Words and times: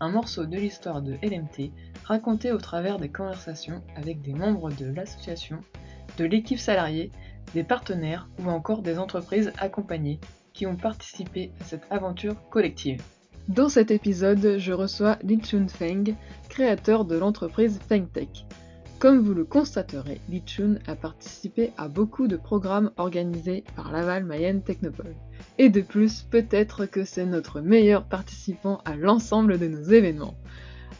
un 0.00 0.10
morceau 0.10 0.46
de 0.46 0.56
l'histoire 0.56 1.02
de 1.02 1.14
LMT 1.22 1.70
raconté 2.04 2.52
au 2.52 2.58
travers 2.58 2.98
des 2.98 3.08
conversations 3.08 3.82
avec 3.96 4.20
des 4.22 4.34
membres 4.34 4.70
de 4.70 4.86
l'association, 4.86 5.60
de 6.18 6.24
l'équipe 6.24 6.58
salariée, 6.58 7.10
des 7.54 7.64
partenaires 7.64 8.28
ou 8.38 8.48
encore 8.48 8.82
des 8.82 8.98
entreprises 8.98 9.52
accompagnées 9.58 10.20
qui 10.52 10.66
ont 10.66 10.76
participé 10.76 11.52
à 11.60 11.64
cette 11.64 11.86
aventure 11.90 12.36
collective. 12.50 13.02
Dans 13.48 13.68
cet 13.68 13.90
épisode, 13.90 14.56
je 14.58 14.72
reçois 14.72 15.18
Li 15.22 15.38
Chun 15.42 15.68
Feng, 15.68 16.14
créateur 16.48 17.04
de 17.04 17.16
l'entreprise 17.16 17.78
FengTech. 17.88 18.46
Comme 18.98 19.18
vous 19.18 19.34
le 19.34 19.44
constaterez, 19.44 20.20
Li 20.30 20.42
Chun 20.46 20.78
a 20.86 20.96
participé 20.96 21.72
à 21.76 21.88
beaucoup 21.88 22.26
de 22.26 22.36
programmes 22.36 22.90
organisés 22.96 23.64
par 23.76 23.92
Laval 23.92 24.24
Mayenne 24.24 24.62
Technopole. 24.62 25.14
Et 25.58 25.68
de 25.68 25.80
plus, 25.80 26.22
peut-être 26.22 26.86
que 26.86 27.04
c'est 27.04 27.26
notre 27.26 27.60
meilleur 27.60 28.04
participant 28.04 28.80
à 28.84 28.96
l'ensemble 28.96 29.58
de 29.58 29.68
nos 29.68 29.82
événements. 29.82 30.34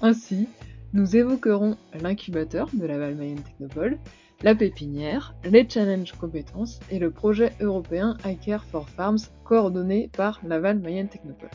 Ainsi, 0.00 0.48
nous 0.92 1.16
évoquerons 1.16 1.76
l'incubateur 2.00 2.68
de 2.72 2.86
Laval 2.86 3.16
Mayenne 3.16 3.42
Technopole, 3.42 3.98
la 4.42 4.54
pépinière, 4.54 5.34
les 5.44 5.68
challenges 5.68 6.12
compétences 6.12 6.78
et 6.90 7.00
le 7.00 7.10
projet 7.10 7.52
européen 7.60 8.16
iCare 8.24 8.64
for 8.64 8.88
Farms 8.88 9.18
coordonné 9.44 10.08
par 10.16 10.40
Laval 10.46 10.78
Mayenne 10.78 11.08
Technopole. 11.08 11.50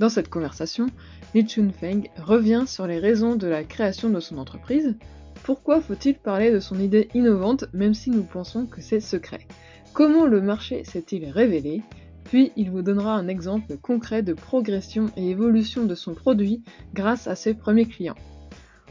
Dans 0.00 0.08
cette 0.08 0.28
conversation, 0.28 0.86
Li 1.34 1.46
Chun 1.46 1.70
Feng 1.70 2.08
revient 2.16 2.64
sur 2.66 2.86
les 2.86 2.98
raisons 2.98 3.36
de 3.36 3.46
la 3.46 3.62
création 3.62 4.10
de 4.10 4.20
son 4.20 4.38
entreprise, 4.38 4.96
pourquoi 5.44 5.80
faut-il 5.80 6.14
parler 6.16 6.50
de 6.50 6.60
son 6.60 6.78
idée 6.80 7.08
innovante 7.14 7.66
même 7.72 7.94
si 7.94 8.10
nous 8.10 8.22
pensons 8.22 8.66
que 8.66 8.80
c'est 8.80 9.00
secret? 9.00 9.46
Comment 9.92 10.26
le 10.26 10.40
marché 10.40 10.84
s'est-il 10.84 11.30
révélé? 11.30 11.82
Puis 12.28 12.52
il 12.56 12.70
vous 12.70 12.82
donnera 12.82 13.14
un 13.14 13.26
exemple 13.26 13.76
concret 13.78 14.22
de 14.22 14.34
progression 14.34 15.06
et 15.16 15.30
évolution 15.30 15.84
de 15.84 15.94
son 15.94 16.14
produit 16.14 16.62
grâce 16.92 17.26
à 17.26 17.34
ses 17.34 17.54
premiers 17.54 17.86
clients. 17.86 18.16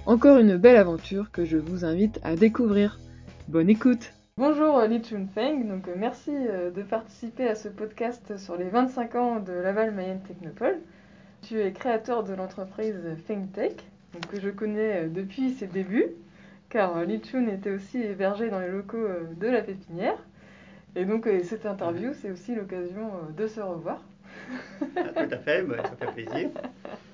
Encore 0.08 0.40
une 0.40 0.58
belle 0.58 0.76
aventure 0.76 1.30
que 1.32 1.46
je 1.46 1.58
vous 1.58 1.86
invite 1.86 2.20
à 2.24 2.36
découvrir. 2.36 3.00
Bonne 3.48 3.70
écoute 3.70 4.12
Bonjour 4.38 4.82
Li 4.82 5.04
Chun 5.04 5.28
Feng, 5.34 5.68
donc 5.68 5.88
euh, 5.88 5.94
merci 5.96 6.32
euh, 6.32 6.72
de 6.72 6.82
participer 6.82 7.48
à 7.48 7.56
ce 7.56 7.70
podcast 7.70 8.38
sur 8.38 8.56
les 8.56 8.70
25 8.70 9.16
ans 9.16 9.40
de 9.40 9.54
Laval 9.54 9.94
Mayenne 9.94 10.22
Technopole. 10.28 10.80
Tu 11.42 11.60
es 11.60 11.72
créateur 11.72 12.24
de 12.24 12.34
l'entreprise 12.34 13.00
FengTech, 13.28 13.84
que 14.32 14.40
je 14.40 14.50
connais 14.50 15.06
euh, 15.06 15.10
depuis 15.10 15.52
ses 15.52 15.68
débuts 15.68 16.12
car 16.70 16.98
euh, 16.98 17.06
Lichun 17.06 17.48
était 17.48 17.72
aussi 17.72 18.02
hébergé 18.02 18.50
dans 18.50 18.60
les 18.60 18.70
locaux 18.70 18.98
euh, 18.98 19.24
de 19.40 19.48
la 19.48 19.62
pépinière. 19.62 20.18
Et 20.96 21.06
donc 21.06 21.28
euh, 21.28 21.44
cette 21.44 21.66
interview, 21.66 22.14
c'est 22.14 22.32
aussi 22.32 22.56
l'occasion 22.56 23.12
de 23.36 23.48
se 23.48 23.60
revoir. 23.60 24.04
Ah, 24.96 25.26
tout 25.26 25.34
à 25.34 25.38
fait, 25.38 25.66
ça 25.68 25.96
fait 25.98 26.24
plaisir. 26.24 26.50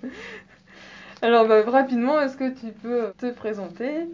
Alors 1.22 1.48
bah, 1.48 1.64
rapidement, 1.64 2.20
est-ce 2.20 2.38
que 2.38 2.54
tu 2.54 2.72
peux 2.74 3.14
te 3.18 3.32
présenter 3.32 4.08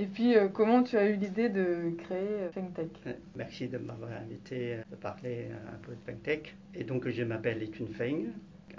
et 0.00 0.06
puis 0.06 0.36
comment 0.54 0.84
tu 0.84 0.96
as 0.96 1.10
eu 1.10 1.16
l'idée 1.16 1.48
de 1.48 1.90
créer 1.98 2.48
FengTech 2.52 2.88
Merci 3.34 3.66
de 3.66 3.78
m'avoir 3.78 4.12
invité 4.12 4.76
à 4.92 4.96
parler 4.96 5.48
un 5.74 5.76
peu 5.78 5.90
de 5.90 5.98
FengTech. 6.06 6.54
Et 6.74 6.84
donc 6.84 7.08
je 7.08 7.24
m'appelle 7.24 7.58
Litun 7.58 7.86
Feng. 7.92 8.26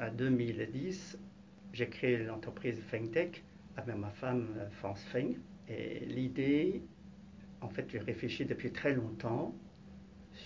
En 0.01 0.13
2010, 0.13 1.19
j'ai 1.73 1.87
créé 1.87 2.19
l'entreprise 2.19 2.79
FengTech 2.89 3.43
avec 3.75 3.97
ma 3.97 4.11
femme 4.11 4.47
France 4.71 5.03
Feng. 5.11 5.35
Et 5.67 6.05
l'idée, 6.05 6.81
en 7.61 7.69
fait, 7.69 7.85
j'ai 7.91 7.99
réfléchi 7.99 8.45
depuis 8.45 8.71
très 8.71 8.93
longtemps 8.93 9.53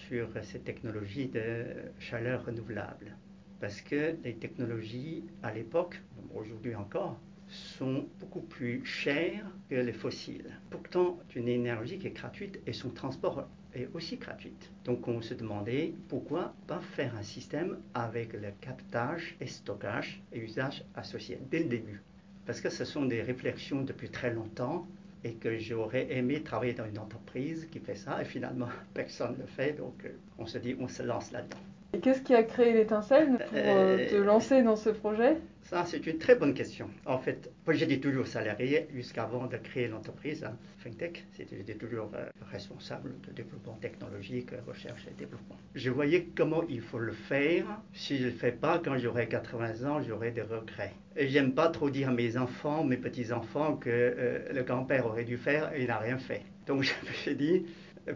sur 0.07 0.27
ces 0.41 0.59
technologies 0.59 1.27
de 1.27 1.65
chaleur 1.99 2.45
renouvelable. 2.45 3.15
Parce 3.59 3.81
que 3.81 4.15
les 4.23 4.35
technologies, 4.35 5.23
à 5.41 5.53
l'époque, 5.53 6.01
aujourd'hui 6.35 6.75
encore, 6.75 7.19
sont 7.47 8.07
beaucoup 8.19 8.41
plus 8.41 8.83
chères 8.85 9.45
que 9.69 9.75
les 9.75 9.93
fossiles. 9.93 10.59
Pourtant, 10.69 11.19
une 11.35 11.47
énergie 11.47 11.99
qui 11.99 12.07
est 12.07 12.11
gratuite 12.11 12.59
et 12.65 12.73
son 12.73 12.89
transport 12.89 13.47
est 13.73 13.89
aussi 13.93 14.17
gratuit. 14.17 14.53
Donc 14.85 15.07
on 15.07 15.21
se 15.21 15.33
demandait 15.33 15.93
pourquoi 16.07 16.53
pas 16.67 16.79
faire 16.79 17.15
un 17.15 17.23
système 17.23 17.77
avec 17.93 18.33
le 18.33 18.51
captage 18.61 19.35
et 19.39 19.47
stockage 19.47 20.21
et 20.31 20.39
usage 20.39 20.83
associés 20.95 21.39
dès 21.49 21.59
le 21.59 21.69
début. 21.69 22.01
Parce 22.45 22.59
que 22.59 22.69
ce 22.69 22.85
sont 22.85 23.05
des 23.05 23.21
réflexions 23.21 23.81
depuis 23.81 24.09
très 24.09 24.33
longtemps 24.33 24.87
et 25.23 25.35
que 25.35 25.57
j'aurais 25.57 26.11
aimé 26.11 26.43
travailler 26.43 26.73
dans 26.73 26.85
une 26.85 26.99
entreprise 26.99 27.67
qui 27.71 27.79
fait 27.79 27.95
ça 27.95 28.21
et 28.21 28.25
finalement 28.25 28.69
personne 28.93 29.33
ne 29.33 29.37
le 29.41 29.47
fait 29.47 29.73
donc 29.73 30.05
euh, 30.05 30.09
on 30.37 30.45
se 30.45 30.57
dit 30.57 30.75
on 30.79 30.87
se 30.87 31.03
lance 31.03 31.31
là-dedans. 31.31 31.57
Et 31.95 31.99
qu'est-ce 31.99 32.21
qui 32.21 32.33
a 32.33 32.41
créé 32.41 32.73
l'étincelle 32.73 33.37
pour 33.37 33.57
euh, 33.57 33.97
euh, 33.99 34.09
te 34.09 34.15
lancer 34.15 34.63
dans 34.63 34.75
ce 34.75 34.89
projet? 34.89 35.37
Ça, 35.61 35.85
c'est 35.85 36.07
une 36.07 36.17
très 36.17 36.33
bonne 36.33 36.55
question. 36.55 36.89
En 37.05 37.19
fait, 37.19 37.51
moi, 37.67 37.75
j'étais 37.75 37.99
toujours 37.99 38.25
salarié 38.25 38.87
jusqu'avant 38.95 39.45
de 39.45 39.57
créer 39.57 39.87
l'entreprise, 39.87 40.43
hein, 40.43 40.57
FinTech. 40.79 41.23
J'étais 41.37 41.75
toujours 41.75 42.09
euh, 42.15 42.25
responsable 42.51 43.13
de 43.27 43.31
développement 43.31 43.77
technologique, 43.79 44.49
recherche 44.67 45.05
et 45.07 45.13
développement. 45.13 45.55
Je 45.75 45.91
voyais 45.91 46.29
comment 46.35 46.63
il 46.67 46.81
faut 46.81 46.97
le 46.97 47.11
faire. 47.11 47.65
Si 47.93 48.17
je 48.17 48.23
ne 48.23 48.29
le 48.29 48.35
fais 48.35 48.51
pas, 48.51 48.81
quand 48.83 48.97
j'aurai 48.97 49.27
80 49.27 49.87
ans, 49.87 50.01
j'aurai 50.01 50.31
des 50.31 50.41
regrets. 50.41 50.93
Et 51.15 51.27
j'aime 51.27 51.53
pas 51.53 51.69
trop 51.69 51.91
dire 51.91 52.09
à 52.09 52.11
mes 52.11 52.37
enfants, 52.37 52.83
mes 52.83 52.97
petits-enfants, 52.97 53.77
que 53.77 54.41
le 54.51 54.63
grand-père 54.63 55.05
aurait 55.05 55.25
dû 55.25 55.37
faire 55.37 55.71
et 55.75 55.81
il 55.81 55.87
n'a 55.87 55.99
rien 55.99 56.17
fait. 56.17 56.41
Donc, 56.65 56.81
je 57.03 57.07
me 57.07 57.13
suis 57.13 57.35
dit, 57.35 57.65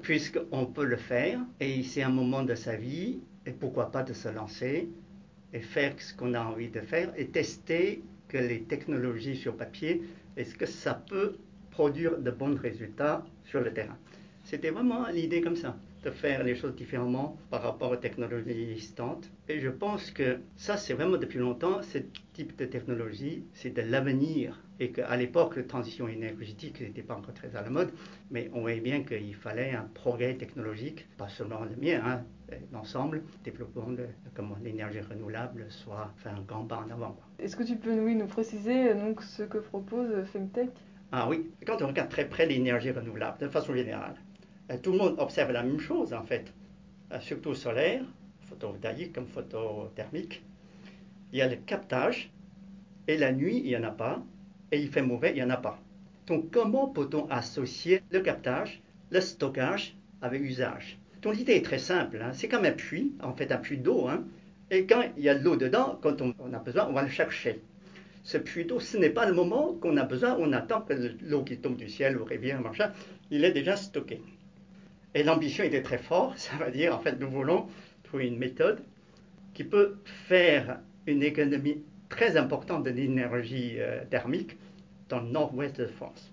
puisqu'on 0.02 0.66
peut 0.66 0.86
le 0.86 0.98
faire, 0.98 1.40
et 1.60 1.84
c'est 1.84 2.02
un 2.02 2.10
moment 2.10 2.42
de 2.42 2.56
sa 2.56 2.76
vie, 2.76 3.20
et 3.48 3.52
pourquoi 3.52 3.90
pas 3.90 4.04
de 4.04 4.14
se 4.14 4.28
lancer 4.28 4.90
et 5.54 5.62
faire 5.62 5.94
ce 6.00 6.14
qu'on 6.14 6.34
a 6.34 6.44
envie 6.44 6.70
de 6.70 6.82
faire 6.82 7.12
et 7.18 7.28
tester 7.28 8.04
que 8.28 8.38
les 8.38 8.64
technologies 8.64 9.38
sur 9.38 9.56
papier, 9.56 10.04
est-ce 10.36 10.54
que 10.54 10.66
ça 10.66 10.94
peut 10.94 11.38
produire 11.72 12.18
de 12.20 12.30
bons 12.30 12.56
résultats 12.56 13.26
sur 13.46 13.62
le 13.62 13.74
terrain? 13.74 13.98
C'était 14.44 14.70
vraiment 14.70 15.08
l'idée 15.08 15.42
comme 15.42 15.56
ça, 15.56 15.78
de 16.04 16.12
faire 16.12 16.44
les 16.44 16.56
choses 16.56 16.76
différemment 16.76 17.38
par 17.50 17.62
rapport 17.64 17.92
aux 17.92 17.98
technologies 17.98 18.72
existantes. 18.72 19.30
Et 19.48 19.60
je 19.60 19.70
pense 19.70 20.12
que 20.12 20.40
ça, 20.58 20.76
c'est 20.76 20.94
vraiment 20.94 21.18
depuis 21.18 21.40
longtemps, 21.40 21.82
ce 21.82 22.00
type 22.34 22.58
de 22.58 22.66
technologie, 22.66 23.46
c'est 23.54 23.72
de 23.72 23.82
l'avenir. 23.82 24.62
Et 24.80 24.92
qu'à 24.92 25.16
l'époque, 25.18 25.56
la 25.56 25.64
transition 25.64 26.08
énergétique 26.08 26.82
n'était 26.82 27.02
pas 27.02 27.16
encore 27.16 27.34
très 27.34 27.56
à 27.56 27.62
la 27.62 27.70
mode, 27.70 27.92
mais 28.30 28.50
on 28.54 28.62
voyait 28.62 28.82
bien 28.82 29.04
qu'il 29.04 29.36
fallait 29.36 29.72
un 29.72 29.90
progrès 29.94 30.36
technologique, 30.36 31.08
pas 31.18 31.30
seulement 31.30 31.64
le 31.64 31.76
mien, 31.76 32.02
hein, 32.06 32.24
l'ensemble, 32.72 33.24
développement 33.44 33.92
de 33.92 34.08
comment 34.34 34.56
l'énergie 34.64 35.02
renouvelable 35.02 35.66
soit 35.70 36.14
un 36.26 36.42
grand 36.42 36.66
pas 36.66 36.78
en 36.78 36.90
avant. 36.90 37.18
Est-ce 37.40 37.56
que 37.56 37.64
tu 37.64 37.76
peux 37.76 37.94
nous 37.94 38.28
préciser 38.28 38.94
donc, 38.94 39.22
ce 39.22 39.44
que 39.44 39.58
propose 39.58 40.24
FemTech? 40.26 40.70
Ah 41.12 41.28
oui, 41.30 41.50
quand 41.66 41.82
on 41.82 41.88
regarde 41.88 42.10
très 42.10 42.28
près 42.28 42.46
l'énergie 42.46 42.92
renouvelable, 42.92 43.40
de 43.40 43.48
façon 43.48 43.74
générale, 43.74 44.16
euh, 44.72 44.78
tout 44.82 44.92
le 44.92 44.98
monde 44.98 45.16
observe 45.20 45.52
la 45.52 45.64
même 45.64 45.80
chose 45.80 46.14
en 46.14 46.24
fait, 46.24 46.54
euh, 47.12 47.20
surtout 47.20 47.54
solaire, 47.54 48.04
photovoltaïque 48.42 49.14
comme 49.14 49.28
photothermique. 49.28 50.44
Il 51.32 51.40
y 51.40 51.42
a 51.42 51.48
le 51.48 51.56
captage, 51.58 52.32
et 53.08 53.18
la 53.18 53.32
nuit, 53.32 53.62
il 53.64 53.68
n'y 53.68 53.78
en 53.78 53.84
a 53.84 53.92
pas, 53.92 54.22
et 54.72 54.82
il 54.82 54.90
fait 54.90 55.02
mauvais, 55.02 55.32
il 55.32 55.36
n'y 55.36 55.44
en 55.44 55.50
a 55.50 55.58
pas. 55.58 55.80
Donc 56.28 56.52
comment 56.52 56.90
peut-on 56.90 57.30
associer 57.30 58.02
le 58.12 58.20
captage, 58.20 58.82
le 59.10 59.22
stockage 59.22 59.96
avec 60.22 60.42
l'usage? 60.42 61.00
Donc 61.22 61.36
l'idée 61.36 61.54
est 61.54 61.66
très 61.66 61.80
simple, 61.80 62.20
hein. 62.22 62.32
c'est 62.34 62.48
comme 62.48 62.66
un 62.66 62.72
puits, 62.72 63.14
en 63.22 63.34
fait 63.34 63.52
un 63.52 63.58
puits 63.58 63.78
d'eau. 63.78 64.08
Hein. 64.08 64.26
Et 64.70 64.86
quand 64.86 65.04
il 65.18 65.24
y 65.24 65.30
a 65.30 65.36
de 65.36 65.44
l'eau 65.44 65.56
dedans, 65.56 65.98
quand 66.02 66.22
on, 66.22 66.34
a 66.54 66.60
besoin, 66.60 66.88
on 66.88 66.94
va 66.94 67.02
le 67.02 67.10
chercher. 67.10 67.62
Ce 68.24 68.38
puits 68.38 68.66
d'eau, 68.66 68.80
ce 68.80 68.98
n'est 68.98 69.10
pas 69.10 69.26
le 69.26 69.34
moment 69.34 69.74
qu'on 69.74 69.96
a 69.98 70.04
besoin, 70.04 70.36
on 70.40 70.52
attend 70.52 70.82
que 70.82 70.94
l'eau 71.24 71.44
qui 71.44 71.58
tombe 71.58 71.78
du 71.78 71.90
ciel 71.90 72.18
ou 72.18 72.26
rivière, 72.26 72.62
machin, 72.62 72.92
il 73.32 73.46
est 73.46 73.52
déjà 73.52 73.78
stocké. 73.78 74.22
Et 75.16 75.24
l'ambition 75.24 75.64
était 75.64 75.82
très 75.82 75.98
forte, 75.98 76.38
ça 76.38 76.56
veut 76.58 76.72
dire, 76.72 76.94
en 76.94 77.00
fait, 77.00 77.20
nous 77.20 77.30
voulons 77.30 77.68
trouver 78.04 78.28
une 78.28 78.38
méthode 78.38 78.82
qui 79.54 79.64
peut 79.64 79.96
faire 80.28 80.80
une 81.08 81.24
économie 81.24 81.82
très 82.10 82.38
importante 82.38 82.84
de 82.84 82.92
l'énergie 82.92 83.76
euh, 83.80 84.04
thermique 84.10 84.58
dans 85.10 85.20
le 85.20 85.30
nord-ouest 85.30 85.80
de 85.80 85.88
France. 85.88 86.32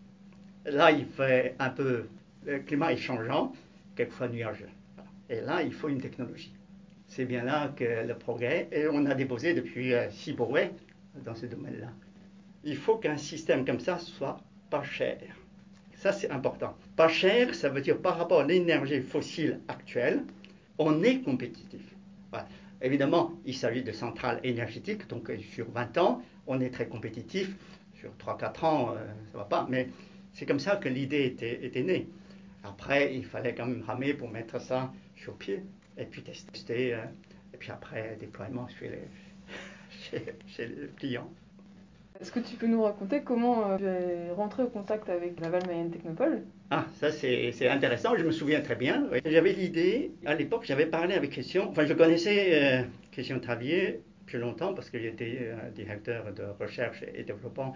Là, 0.67 0.91
il 0.91 1.07
fait 1.07 1.55
un 1.59 1.71
peu, 1.71 2.05
le 2.45 2.59
climat 2.59 2.93
est 2.93 2.97
changeant, 2.97 3.53
quelquefois 3.95 4.29
nuageux. 4.29 4.69
Et 5.29 5.41
là, 5.41 5.63
il 5.63 5.73
faut 5.73 5.89
une 5.89 6.01
technologie. 6.01 6.55
C'est 7.07 7.25
bien 7.25 7.45
là 7.45 7.73
que 7.77 8.07
le 8.07 8.15
progrès, 8.15 8.69
et 8.73 8.87
on 8.89 9.07
a 9.07 9.15
déposé 9.15 9.55
depuis 9.55 9.95
euh, 9.95 10.11
six 10.11 10.33
brevets 10.33 10.73
dans 11.25 11.35
ce 11.35 11.47
domaine-là. 11.47 11.89
Il 12.65 12.77
faut 12.77 12.97
qu'un 12.97 13.17
système 13.17 13.65
comme 13.65 13.81
ça 13.81 13.99
soit 13.99 14.39
pas 14.71 14.83
cher. 14.83 15.19
Ça, 15.97 16.13
c'est 16.13 16.31
important. 16.31 16.77
Pas 16.97 17.09
cher, 17.09 17.55
ça 17.55 17.69
veut 17.69 17.81
dire 17.81 17.99
par 17.99 18.19
rapport 18.19 18.41
à 18.41 18.47
l'énergie 18.47 19.01
fossile 19.01 19.61
actuelle, 19.69 20.23
on 20.79 21.03
est 21.03 21.21
compétitif. 21.21 21.81
Évidemment, 22.83 23.33
il 23.47 23.55
s'agit 23.55 23.83
de 23.83 23.93
centrales 23.93 24.41
énergétiques, 24.43 25.09
donc 25.09 25.31
euh, 25.31 25.39
sur 25.39 25.71
20 25.71 25.97
ans, 25.99 26.23
on 26.47 26.61
est 26.61 26.71
très 26.71 26.87
compétitif. 26.87 27.55
Sur 27.95 28.11
3-4 28.19 28.65
ans, 28.65 28.91
euh, 28.91 28.97
ça 28.97 29.33
ne 29.33 29.39
va 29.39 29.45
pas. 29.45 29.67
Mais 29.71 29.89
c'est 30.33 30.45
comme 30.45 30.61
ça 30.61 30.77
que 30.77 30.89
l'idée 30.89 31.25
était, 31.25 31.83
née. 31.83 32.07
Après, 32.65 33.15
il 33.15 33.25
fallait 33.25 33.55
quand 33.55 33.67
même 33.67 33.83
ramer 33.83 34.15
pour 34.15 34.31
mettre 34.31 34.61
ça 34.61 34.93
sur 35.17 35.37
pied 35.37 35.63
et 35.97 36.05
puis 36.05 36.23
tester. 36.23 36.95
Euh, 36.95 36.99
et 37.53 37.57
puis 37.57 37.71
après, 37.71 38.17
déploiement 38.19 38.67
chez 38.69 38.89
les, 38.89 39.09
chez, 39.91 40.35
chez 40.49 40.67
les 40.67 40.89
clients. 40.97 41.31
Est-ce 42.21 42.31
que 42.31 42.41
tu 42.41 42.57
peux 42.57 42.69
nous 42.69 42.83
raconter 42.83 43.23
comment 43.23 43.77
tu 43.77 43.85
es 43.85 44.31
rentré 44.31 44.63
au 44.63 44.69
contact 44.69 45.09
avec 45.09 45.39
la 45.41 45.51
Val 45.51 45.67
Mayenne 45.67 45.91
Technopole? 45.91 46.43
Ah, 46.71 46.87
ça 47.01 47.11
c'est 47.11 47.69
intéressant, 47.69 48.17
je 48.17 48.25
me 48.25 48.31
souviens 48.31 48.61
très 48.61 48.77
bien. 48.77 49.09
J'avais 49.27 49.53
l'idée, 49.53 50.13
à 50.25 50.35
l'époque 50.35 50.65
j'avais 50.65 50.87
parlé 50.87 51.15
avec 51.15 51.31
Christian, 51.31 51.69
enfin 51.69 51.85
je 51.87 51.93
connaissais 51.93 52.81
euh, 52.81 52.83
Christian 53.11 53.41
Travier 53.41 54.01
depuis 54.21 54.39
longtemps 54.39 54.75
parce 54.75 54.91
que 54.91 54.99
j'étais 54.99 55.39
euh, 55.41 55.71
directeur 55.71 56.33
de 56.33 56.45
recherche 56.61 57.05
et 57.15 57.25
développement 57.25 57.75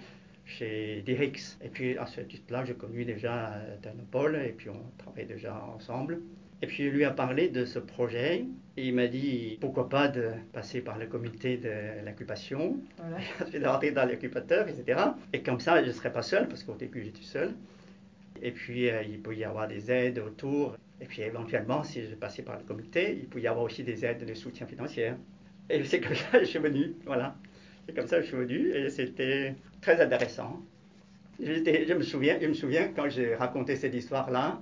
chez 0.48 1.02
Dirix. 1.04 1.58
Et 1.62 1.68
puis 1.68 1.96
à 1.98 2.06
ce 2.06 2.20
titre-là, 2.22 2.64
j'ai 2.64 2.74
connu 2.74 3.04
déjà 3.04 3.52
euh, 3.52 3.76
Technopole 3.82 4.36
et 4.36 4.52
puis 4.52 4.70
on 4.70 4.82
travaillait 4.96 5.28
déjà 5.28 5.62
ensemble. 5.76 6.20
Et 6.60 6.66
puis 6.66 6.86
je 6.86 6.90
lui 6.90 7.04
ai 7.04 7.10
parlé 7.10 7.48
de 7.48 7.64
ce 7.64 7.78
projet 7.78 8.44
et 8.76 8.88
il 8.88 8.94
m'a 8.94 9.06
dit 9.06 9.58
pourquoi 9.60 9.88
pas 9.88 10.08
de 10.08 10.30
passer 10.52 10.80
par 10.80 10.98
le 10.98 11.06
comité 11.06 11.56
de 11.56 12.04
l'incubation, 12.04 12.80
voilà. 12.96 13.18
d'entrer 13.60 13.92
dans 13.92 14.04
l'incubateur, 14.04 14.66
etc. 14.66 15.00
Et 15.32 15.42
comme 15.42 15.60
ça, 15.60 15.80
je 15.82 15.88
ne 15.88 15.92
serais 15.92 16.12
pas 16.12 16.22
seul 16.22 16.48
parce 16.48 16.64
qu'au 16.64 16.74
début 16.74 17.04
j'étais 17.04 17.22
seul. 17.22 17.54
Et 18.42 18.50
puis 18.50 18.90
euh, 18.90 19.02
il 19.02 19.20
peut 19.20 19.36
y 19.36 19.44
avoir 19.44 19.68
des 19.68 19.90
aides 19.92 20.18
autour. 20.18 20.76
Et 21.00 21.04
puis 21.04 21.22
éventuellement, 21.22 21.84
si 21.84 22.02
je 22.02 22.14
passais 22.16 22.42
par 22.42 22.58
le 22.58 22.64
comité, 22.64 23.16
il 23.20 23.28
peut 23.28 23.40
y 23.40 23.46
avoir 23.46 23.64
aussi 23.64 23.84
des 23.84 24.04
aides 24.04 24.24
de 24.24 24.34
soutien 24.34 24.66
financier. 24.66 25.12
Et 25.70 25.84
c'est 25.84 26.00
comme 26.00 26.16
ça 26.16 26.38
que 26.38 26.40
je 26.40 26.50
suis 26.50 26.58
venu. 26.58 26.94
Voilà. 27.04 27.36
C'est 27.88 27.96
comme 27.96 28.06
ça 28.06 28.20
je 28.20 28.26
suis 28.26 28.36
venu 28.36 28.70
et 28.74 28.90
c'était 28.90 29.54
très 29.80 30.00
intéressant. 30.00 30.62
Je 31.40 31.94
me 31.94 32.02
souviens, 32.02 32.38
je 32.40 32.46
me 32.46 32.54
souviens 32.54 32.88
quand 32.94 33.08
j'ai 33.08 33.34
raconté 33.34 33.76
cette 33.76 33.94
histoire-là 33.94 34.60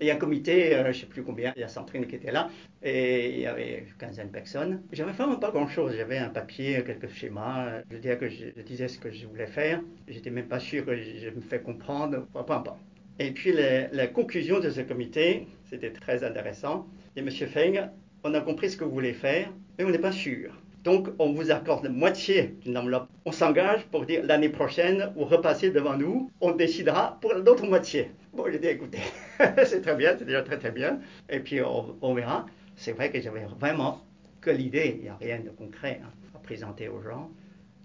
il 0.00 0.06
y 0.06 0.10
a 0.10 0.14
un 0.14 0.18
comité, 0.18 0.74
euh, 0.74 0.84
je 0.84 0.88
ne 0.88 0.92
sais 0.92 1.06
plus 1.06 1.22
combien, 1.22 1.52
il 1.56 1.60
y 1.60 1.64
a 1.64 1.68
Centrine 1.68 2.06
qui 2.06 2.14
était 2.14 2.30
là, 2.30 2.50
et 2.82 3.34
il 3.34 3.40
y 3.40 3.46
avait 3.46 3.78
une 3.80 3.94
quinzaine 3.94 4.28
de 4.28 4.32
personnes. 4.32 4.82
J'avais 4.92 5.12
vraiment 5.12 5.36
pas 5.36 5.50
grand-chose, 5.50 5.94
j'avais 5.96 6.18
un 6.18 6.28
papier, 6.28 6.82
quelques 6.84 7.08
schémas, 7.08 7.82
je 7.90 8.62
disais, 8.62 8.88
ce 8.88 8.98
que 8.98 9.10
je 9.10 9.26
voulais 9.26 9.46
faire, 9.46 9.80
j'étais 10.06 10.30
même 10.30 10.46
pas 10.46 10.60
sûr 10.60 10.84
que 10.84 10.96
je, 10.96 11.30
me 11.30 11.40
fais 11.40 11.60
comprendre, 11.60 12.26
pas, 12.32 12.44
pas. 12.44 12.78
Et 13.18 13.32
puis 13.32 13.52
la, 13.52 14.06
conclusion 14.06 14.60
de 14.60 14.70
ce 14.70 14.80
comité, 14.82 15.48
c'était 15.68 15.90
très 15.90 16.22
intéressant. 16.22 16.86
Et 17.16 17.20
M. 17.20 17.30
Feng, 17.30 17.90
on 18.22 18.34
a 18.34 18.40
compris 18.40 18.70
ce 18.70 18.76
que 18.76 18.84
vous 18.84 18.92
voulez 18.92 19.14
faire, 19.14 19.52
mais 19.76 19.84
on 19.84 19.90
n'est 19.90 19.98
pas 19.98 20.12
sûr. 20.12 20.52
Donc, 20.88 21.10
on 21.18 21.34
vous 21.34 21.50
accorde 21.50 21.84
la 21.84 21.90
moitié 21.90 22.56
d'une 22.62 22.78
enveloppe. 22.78 23.10
On 23.26 23.30
s'engage 23.30 23.84
pour 23.88 24.06
dire 24.06 24.24
l'année 24.24 24.48
prochaine, 24.48 25.12
vous 25.16 25.26
repassez 25.26 25.68
devant 25.68 25.98
nous, 25.98 26.30
on 26.40 26.52
décidera 26.52 27.18
pour 27.20 27.34
l'autre 27.34 27.66
moitié. 27.66 28.10
Bon, 28.32 28.46
j'ai 28.50 28.58
dit, 28.58 28.68
écoutez, 28.68 29.02
c'est 29.66 29.82
très 29.82 29.94
bien, 29.96 30.16
c'est 30.18 30.24
déjà 30.24 30.40
très 30.40 30.58
très 30.58 30.70
bien. 30.70 30.98
Et 31.28 31.40
puis, 31.40 31.60
on, 31.60 32.14
verra. 32.14 32.46
C'est 32.74 32.92
vrai 32.92 33.12
que 33.12 33.20
j'avais 33.20 33.44
vraiment 33.44 34.00
que 34.40 34.48
l'idée, 34.48 34.94
il 34.96 35.02
n'y 35.02 35.08
a 35.10 35.16
rien 35.16 35.40
de 35.40 35.50
concret 35.50 36.00
hein, 36.02 36.08
à 36.34 36.38
présenter 36.38 36.88
aux 36.88 37.02
gens. 37.02 37.30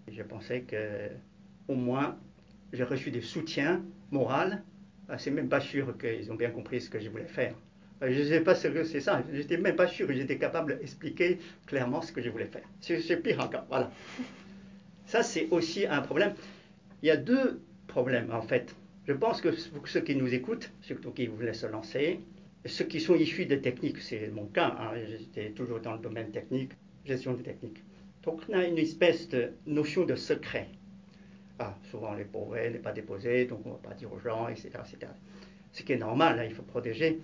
Je 0.09 0.23
pensais 0.23 0.61
que, 0.61 1.09
au 1.67 1.75
moins, 1.75 2.17
j'ai 2.71 2.85
reçu 2.85 3.11
des 3.11 3.19
soutiens 3.19 3.83
moraux. 4.11 4.53
Ah, 5.09 5.17
c'est 5.17 5.31
même 5.31 5.49
pas 5.49 5.59
sûr 5.59 5.97
qu'ils 5.97 6.31
ont 6.31 6.35
bien 6.35 6.51
compris 6.51 6.79
ce 6.79 6.89
que 6.89 7.01
je 7.01 7.09
voulais 7.09 7.27
faire. 7.27 7.53
Euh, 8.03 8.11
je 8.11 8.19
ne 8.19 8.25
sais 8.25 8.41
pas 8.41 8.55
ce 8.55 8.67
que 8.67 8.83
c'est 8.83 8.99
ça. 8.99 9.23
Je 9.31 9.37
n'étais 9.37 9.57
même 9.57 9.75
pas 9.75 9.87
sûr 9.87 10.07
que 10.07 10.13
j'étais 10.13 10.37
capable 10.37 10.77
d'expliquer 10.77 11.39
clairement 11.65 12.01
ce 12.01 12.11
que 12.11 12.21
je 12.21 12.29
voulais 12.29 12.45
faire. 12.45 12.63
C'est 12.81 13.17
pire 13.21 13.39
encore. 13.39 13.65
Voilà. 13.69 13.91
Ça, 15.05 15.23
c'est 15.23 15.47
aussi 15.51 15.85
un 15.85 16.01
problème. 16.01 16.33
Il 17.01 17.07
y 17.07 17.11
a 17.11 17.17
deux 17.17 17.61
problèmes, 17.87 18.31
en 18.31 18.41
fait. 18.41 18.75
Je 19.07 19.13
pense 19.13 19.41
que 19.41 19.49
ceux 19.51 20.01
qui 20.01 20.15
nous 20.15 20.33
écoutent, 20.33 20.71
surtout 20.81 21.11
qui 21.11 21.27
voulaient 21.27 21.53
se 21.53 21.67
lancer, 21.67 22.19
ceux 22.65 22.85
qui 22.85 23.01
sont 23.01 23.15
issus 23.15 23.45
des 23.45 23.59
techniques, 23.59 23.99
c'est 23.99 24.29
mon 24.29 24.45
cas, 24.45 24.75
hein, 24.79 24.93
j'étais 25.09 25.49
toujours 25.49 25.81
dans 25.81 25.93
le 25.93 25.99
domaine 25.99 26.31
technique, 26.31 26.71
gestion 27.05 27.33
des 27.33 27.43
techniques. 27.43 27.83
Donc 28.23 28.41
on 28.47 28.53
a 28.53 28.63
une 28.63 28.77
espèce 28.77 29.27
de 29.27 29.51
notion 29.67 30.05
de 30.05 30.15
secret. 30.15 30.69
Ah, 31.59 31.77
souvent 31.91 32.13
les 32.13 32.23
brevets 32.23 32.71
n'est 32.71 32.79
pas 32.79 32.93
déposé, 32.93 33.45
donc 33.45 33.59
on 33.65 33.69
ne 33.69 33.73
va 33.73 33.89
pas 33.89 33.93
dire 33.93 34.11
aux 34.13 34.19
gens, 34.19 34.47
etc., 34.47 34.69
etc. 34.79 35.11
Ce 35.73 35.83
qui 35.83 35.91
est 35.91 35.97
normal, 35.97 36.39
hein, 36.39 36.45
il 36.45 36.53
faut 36.53 36.63
protéger. 36.63 37.19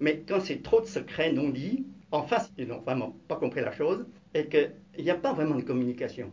Mais 0.00 0.22
quand 0.26 0.40
c'est 0.40 0.62
trop 0.62 0.80
de 0.80 0.86
secrets 0.86 1.32
non 1.32 1.48
dits, 1.48 1.86
en 2.12 2.22
face, 2.22 2.52
ils 2.58 2.68
n'ont 2.68 2.80
vraiment 2.80 3.16
pas 3.28 3.36
compris 3.36 3.60
la 3.60 3.72
chose 3.72 4.06
et 4.34 4.46
qu'il 4.46 4.72
n'y 4.98 5.10
a 5.10 5.14
pas 5.14 5.32
vraiment 5.32 5.54
de 5.54 5.62
communication. 5.62 6.30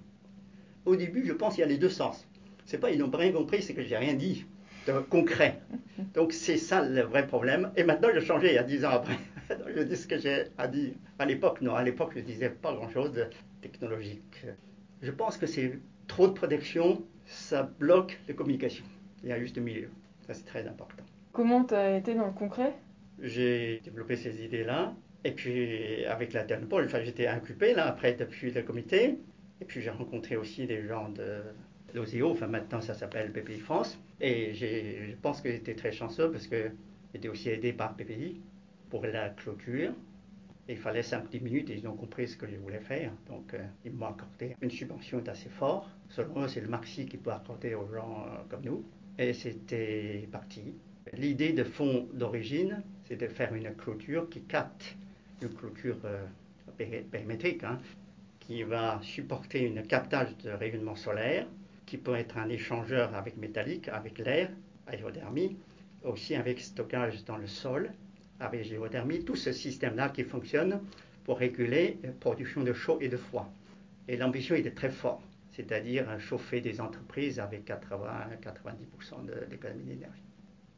Au 0.85 0.95
début, 0.95 1.25
je 1.25 1.33
pense 1.33 1.55
qu'il 1.55 1.61
y 1.61 1.65
a 1.65 1.67
les 1.67 1.77
deux 1.77 1.89
sens. 1.89 2.27
C'est 2.65 2.77
pas 2.77 2.91
ils 2.91 2.99
n'ont 2.99 3.09
rien 3.09 3.31
compris, 3.31 3.61
c'est 3.61 3.73
que 3.73 3.83
j'ai 3.83 3.97
rien 3.97 4.13
dit 4.13 4.45
de 4.87 4.99
concret. 4.99 5.59
Donc 6.13 6.33
c'est 6.33 6.57
ça 6.57 6.81
le 6.83 7.01
vrai 7.01 7.25
problème. 7.27 7.71
Et 7.75 7.83
maintenant, 7.83 8.09
j'ai 8.13 8.21
changé 8.21 8.49
il 8.49 8.55
y 8.55 8.57
a 8.57 8.63
dix 8.63 8.85
ans 8.85 8.91
après. 8.91 9.17
je 9.75 9.81
dis 9.81 9.95
ce 9.95 10.07
que 10.07 10.17
j'ai 10.17 10.45
à 10.57 10.67
dire. 10.67 10.93
À 11.19 11.25
l'époque, 11.25 11.61
non, 11.61 11.75
à 11.75 11.83
l'époque, 11.83 12.11
je 12.15 12.21
disais 12.21 12.49
pas 12.49 12.73
grand-chose 12.73 13.11
de 13.13 13.25
technologique. 13.61 14.45
Je 15.01 15.11
pense 15.11 15.37
que 15.37 15.45
c'est 15.45 15.79
trop 16.07 16.27
de 16.27 16.33
protection, 16.33 17.03
ça 17.25 17.63
bloque 17.79 18.19
les 18.27 18.35
communications. 18.35 18.85
Il 19.23 19.29
y 19.29 19.31
a 19.31 19.39
juste 19.39 19.57
milieu. 19.57 19.89
Ça, 20.27 20.33
c'est 20.33 20.45
très 20.45 20.67
important. 20.67 21.03
Comment 21.31 21.63
tu 21.63 21.73
as 21.73 21.97
été 21.97 22.13
dans 22.13 22.27
le 22.27 22.33
concret? 22.33 22.73
J'ai 23.19 23.81
développé 23.83 24.15
ces 24.15 24.43
idées-là. 24.43 24.95
Et 25.23 25.31
puis, 25.31 26.05
avec 26.05 26.33
la 26.33 26.43
Turnpole, 26.43 26.85
enfin, 26.85 27.01
j'étais 27.03 27.27
incubé, 27.27 27.73
là, 27.73 27.87
après, 27.87 28.13
depuis 28.13 28.51
le 28.51 28.61
comité. 28.61 29.17
Et 29.61 29.65
puis, 29.65 29.81
j'ai 29.81 29.89
rencontré 29.89 30.35
aussi 30.35 30.67
des 30.67 30.85
gens 30.85 31.09
de 31.09 31.41
l'OSIO, 31.93 32.31
enfin, 32.31 32.47
maintenant, 32.47 32.81
ça 32.81 32.93
s'appelle 32.93 33.31
PPI 33.31 33.59
France. 33.59 33.99
Et 34.19 34.53
je 34.53 35.15
pense 35.21 35.41
que 35.41 35.51
j'étais 35.51 35.75
très 35.75 35.91
chanceux 35.91 36.31
parce 36.31 36.47
que 36.47 36.71
j'étais 37.13 37.29
aussi 37.29 37.49
aidé 37.49 37.73
par 37.73 37.95
PPI 37.95 38.41
pour 38.89 39.05
la 39.05 39.29
clôture. 39.29 39.93
il 40.69 40.77
fallait 40.77 41.01
5-10 41.01 41.41
minutes 41.41 41.69
et 41.69 41.75
ils 41.77 41.87
ont 41.87 41.95
compris 41.95 42.27
ce 42.27 42.37
que 42.37 42.47
je 42.47 42.55
voulais 42.57 42.79
faire. 42.79 43.11
Donc, 43.27 43.53
euh, 43.53 43.65
ils 43.85 43.91
m'ont 43.91 44.07
accordé 44.07 44.55
une 44.61 44.71
subvention 44.71 45.21
assez 45.27 45.49
forte. 45.49 45.89
Selon 46.09 46.43
eux, 46.43 46.47
c'est 46.47 46.61
le 46.61 46.67
maxi 46.69 47.05
qui 47.05 47.17
peut 47.17 47.31
accorder 47.31 47.75
aux 47.75 47.87
gens 47.93 48.25
euh, 48.25 48.37
comme 48.49 48.63
nous. 48.63 48.85
Et 49.17 49.33
c'était 49.33 50.27
parti. 50.31 50.73
L'idée 51.11 51.53
de 51.53 51.63
fond 51.63 52.07
d'origine, 52.13 52.81
c'est 53.05 53.15
de 53.15 53.27
faire 53.27 53.53
une 53.53 53.73
clôture 53.75 54.29
qui 54.29 54.41
capte, 54.43 54.95
une 55.41 55.49
clôture 55.49 55.97
euh, 56.05 56.25
périmétrique, 57.11 57.63
hein, 57.63 57.79
qui 58.39 58.63
va 58.63 58.99
supporter 59.01 59.73
un 59.77 59.81
captage 59.83 60.37
de 60.37 60.51
rayonnement 60.51 60.95
solaire, 60.95 61.47
qui 61.85 61.97
peut 61.97 62.15
être 62.15 62.37
un 62.37 62.49
échangeur 62.49 63.13
avec 63.15 63.37
métallique, 63.37 63.87
avec 63.89 64.19
l'air, 64.19 64.49
aérodhermie, 64.87 65.57
aussi 66.03 66.35
avec 66.35 66.59
stockage 66.59 67.23
dans 67.25 67.37
le 67.37 67.47
sol, 67.47 67.91
avec 68.39 68.63
géothermie, 68.63 69.23
tout 69.23 69.35
ce 69.35 69.51
système-là 69.51 70.09
qui 70.09 70.23
fonctionne 70.23 70.81
pour 71.23 71.39
réguler 71.39 71.97
la 72.03 72.11
production 72.11 72.63
de 72.63 72.73
chaud 72.73 72.97
et 72.99 73.07
de 73.07 73.17
froid. 73.17 73.51
Et 74.07 74.17
l'ambition 74.17 74.55
est 74.55 74.75
très 74.75 74.89
forte, 74.89 75.23
c'est-à-dire 75.51 76.19
chauffer 76.19 76.59
des 76.59 76.81
entreprises 76.81 77.39
avec 77.39 77.65
80-90% 77.67 79.49
d'économie 79.49 79.83
d'énergie. 79.83 80.23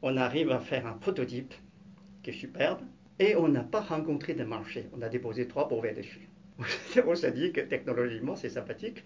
On 0.02 0.16
arrive 0.16 0.50
à 0.50 0.60
faire 0.60 0.86
un 0.86 0.92
prototype 0.92 1.52
qui 2.26 2.30
est 2.30 2.40
superbe, 2.40 2.80
et 3.20 3.36
on 3.36 3.46
n'a 3.46 3.62
pas 3.62 3.80
rencontré 3.80 4.34
de 4.34 4.42
marché. 4.42 4.88
On 4.96 5.00
a 5.00 5.08
déposé 5.08 5.46
trois 5.46 5.68
brevets 5.68 5.94
dessus. 5.94 6.28
on 7.06 7.14
s'est 7.14 7.30
dit 7.30 7.52
que 7.52 7.60
technologiquement, 7.60 8.34
c'est 8.34 8.48
sympathique, 8.48 9.04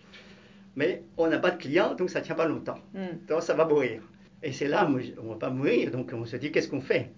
mais 0.75 1.03
on 1.19 1.29
n'a 1.29 1.39
pas 1.39 1.51
de 1.51 1.59
clients, 1.59 1.95
donc 1.95 2.09
ça 2.09 2.21
ne 2.21 2.25
tient 2.25 2.35
pas 2.35 2.49
longtemps. 2.49 2.79
Hmm. 2.95 3.19
Donc 3.29 3.43
ça 3.43 3.53
va 3.53 3.67
mourir. 3.67 4.01
Et 4.43 4.53
c'est 4.53 4.69
là, 4.69 4.89
on 4.89 5.25
ne 5.25 5.29
va 5.29 5.35
pas 5.35 5.51
mourir, 5.51 5.91
donc 5.91 6.13
on 6.15 6.25
se 6.25 6.37
dit, 6.37 6.51
qu'est-ce 6.51 6.69
qu'on 6.69 6.81
fait? 6.81 7.13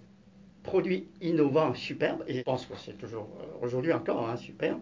Produit 0.61 1.07
innovant, 1.21 1.73
superbe, 1.73 2.25
et 2.27 2.33
je 2.33 2.41
pense 2.41 2.65
que 2.65 2.73
c'est 2.77 2.97
toujours 2.97 3.29
euh, 3.39 3.65
aujourd'hui 3.65 3.93
encore 3.93 4.27
hein, 4.29 4.35
superbe. 4.35 4.81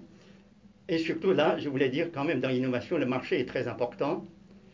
Et 0.88 0.98
surtout 0.98 1.34
là, 1.34 1.60
je 1.60 1.70
voulais 1.70 1.90
dire 1.90 2.10
quand 2.12 2.24
même, 2.24 2.40
dans 2.40 2.50
l'innovation, 2.50 2.98
le 2.98 3.06
marché 3.06 3.40
est 3.40 3.46
très 3.46 3.68
important. 3.68 4.26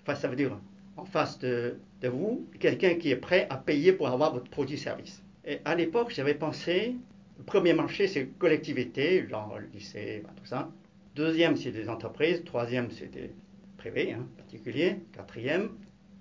Enfin, 0.01 0.15
ça 0.15 0.29
veut 0.29 0.37
dire 0.37 0.57
en 0.95 1.03
face 1.03 1.39
de, 1.39 1.77
de 1.99 2.07
vous, 2.07 2.47
quelqu'un 2.61 2.95
qui 2.95 3.11
est 3.11 3.17
prêt 3.17 3.47
à 3.49 3.57
payer 3.57 3.91
pour 3.91 4.07
avoir 4.07 4.33
votre 4.33 4.49
produit-service. 4.49 5.21
Et 5.49 5.61
à 5.63 5.75
l'époque, 5.75 6.11
j'avais 6.13 6.33
pensé, 6.33 6.97
le 7.37 7.43
premier 7.45 7.73
marché, 7.73 8.07
c'est 8.07 8.25
collectivité, 8.37 9.25
genre 9.29 9.57
lycée, 9.73 10.21
tout 10.35 10.45
ça. 10.45 10.69
Deuxième, 11.15 11.55
c'est 11.55 11.71
des 11.71 11.87
entreprises. 11.87 12.43
Troisième, 12.43 12.91
c'est 12.91 13.09
des 13.09 13.31
privés, 13.77 14.11
hein, 14.11 14.27
particuliers. 14.35 14.97
Quatrième, 15.13 15.69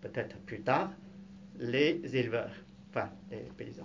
peut-être 0.00 0.36
plus 0.46 0.60
tard, 0.60 0.92
les 1.58 2.00
éleveurs, 2.14 2.52
enfin 2.90 3.10
les 3.32 3.38
paysans. 3.56 3.84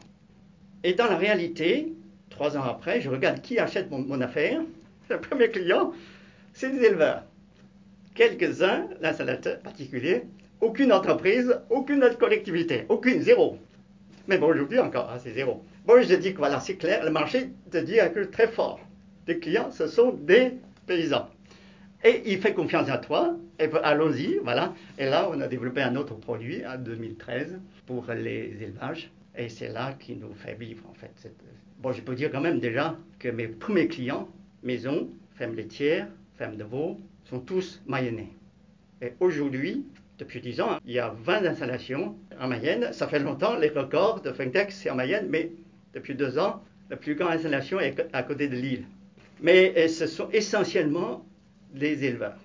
Et 0.83 0.93
dans 0.93 1.07
la 1.07 1.17
réalité, 1.17 1.91
trois 2.29 2.55
ans 2.55 2.63
après, 2.63 3.01
je 3.01 3.09
regarde 3.09 3.41
qui 3.41 3.57
achète 3.57 3.89
mon, 3.89 4.21
affaire. 4.21 4.61
Le 5.09 5.19
premier 5.19 5.49
client, 5.49 5.91
c'est 6.53 6.69
des 6.69 6.85
éleveurs. 6.85 7.23
Quelques-uns, 8.13 8.87
l'installateur 9.01 9.59
particulier, 9.59 10.21
aucune 10.59 10.93
entreprise, 10.93 11.59
aucune 11.71 12.07
collectivité, 12.19 12.85
aucune, 12.89 13.21
zéro. 13.21 13.57
Mais 14.27 14.37
bon, 14.37 14.47
aujourd'hui 14.47 14.79
encore, 14.79 15.09
hein, 15.09 15.17
c'est 15.21 15.31
zéro. 15.31 15.63
Bon, 15.85 16.01
je 16.01 16.15
dis 16.15 16.33
que 16.33 16.37
voilà, 16.37 16.59
c'est 16.59 16.75
clair, 16.75 17.03
le 17.03 17.11
marché 17.11 17.49
dit 17.71 17.93
quelque 17.93 18.23
chose 18.23 18.31
très 18.31 18.47
fort. 18.47 18.79
Les 19.27 19.39
clients, 19.39 19.71
ce 19.71 19.87
sont 19.87 20.11
des 20.11 20.53
paysans. 20.85 21.29
Et 22.03 22.23
il 22.25 22.39
fait 22.39 22.53
confiance 22.53 22.89
à 22.89 22.97
toi, 22.97 23.35
et 23.59 23.69
allons-y, 23.83 24.39
voilà. 24.43 24.73
Et 24.97 25.05
là, 25.05 25.29
on 25.31 25.39
a 25.39 25.47
développé 25.47 25.81
un 25.81 25.95
autre 25.95 26.15
produit 26.15 26.65
en 26.65 26.77
2013 26.77 27.59
pour 27.85 28.05
les 28.11 28.57
élevages. 28.61 29.11
Et 29.37 29.49
c'est 29.49 29.69
là 29.69 29.93
qui 29.99 30.15
nous 30.15 30.33
fait 30.33 30.55
vivre, 30.55 30.83
en 30.89 30.93
fait. 30.93 31.11
Bon, 31.79 31.91
je 31.91 32.01
peux 32.01 32.15
dire 32.15 32.31
quand 32.31 32.41
même 32.41 32.59
déjà 32.59 32.97
que 33.19 33.29
mes 33.29 33.47
premiers 33.47 33.87
clients, 33.87 34.27
maisons, 34.63 35.09
fermes 35.35 35.55
laitières, 35.55 36.07
fermes 36.37 36.57
de 36.57 36.63
veaux, 36.63 36.99
sont 37.25 37.39
tous 37.39 37.81
mayennais. 37.85 38.29
Et 39.01 39.13
aujourd'hui, 39.19 39.85
depuis 40.21 40.39
10 40.39 40.61
ans, 40.61 40.77
il 40.85 40.93
y 40.93 40.99
a 40.99 41.09
20 41.09 41.45
installations 41.45 42.15
en 42.39 42.47
Mayenne. 42.47 42.93
Ça 42.93 43.07
fait 43.07 43.17
longtemps, 43.17 43.57
les 43.57 43.69
records 43.69 44.21
de 44.21 44.31
Fintech, 44.31 44.71
c'est 44.71 44.91
en 44.91 44.95
Mayenne, 44.95 45.25
mais 45.27 45.51
depuis 45.95 46.13
deux 46.13 46.37
ans, 46.37 46.61
la 46.91 46.95
plus 46.95 47.15
grande 47.15 47.31
installation 47.31 47.79
est 47.79 48.07
à 48.13 48.21
côté 48.21 48.47
de 48.47 48.55
Lille. 48.55 48.85
Mais 49.41 49.87
ce 49.87 50.05
sont 50.05 50.29
essentiellement 50.31 51.25
des 51.73 52.05
éleveurs. 52.05 52.37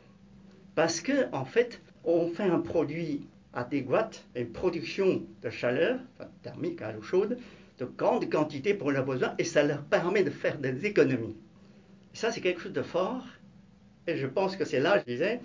Parce 0.75 1.03
que, 1.03 1.31
en 1.33 1.45
fait, 1.45 1.83
on 2.05 2.29
fait 2.29 2.45
un 2.45 2.61
produit 2.61 3.27
adéquat, 3.53 4.09
une 4.35 4.53
production 4.53 5.23
de 5.43 5.51
chaleur, 5.51 5.99
thermique 6.43 6.81
à 6.81 6.93
l'eau 6.93 7.03
chaude, 7.03 7.37
de 7.79 7.85
grande 7.85 8.31
quantité 8.31 8.73
pour 8.73 8.91
leurs 8.91 9.05
besoins, 9.05 9.35
et 9.37 9.45
ça 9.45 9.63
leur 9.63 9.83
permet 9.83 10.23
de 10.23 10.31
faire 10.31 10.57
des 10.57 10.87
économies. 10.87 11.37
Ça, 12.15 12.33
c'est 12.33 12.41
quelque 12.41 12.63
chose 12.63 12.73
de 12.73 12.83
fort. 12.83 13.27
Et 14.07 14.17
je 14.17 14.27
pense 14.27 14.57
que 14.57 14.65
c'est 14.65 14.81
là, 14.81 14.99
je 14.99 15.13
disais, 15.13 15.41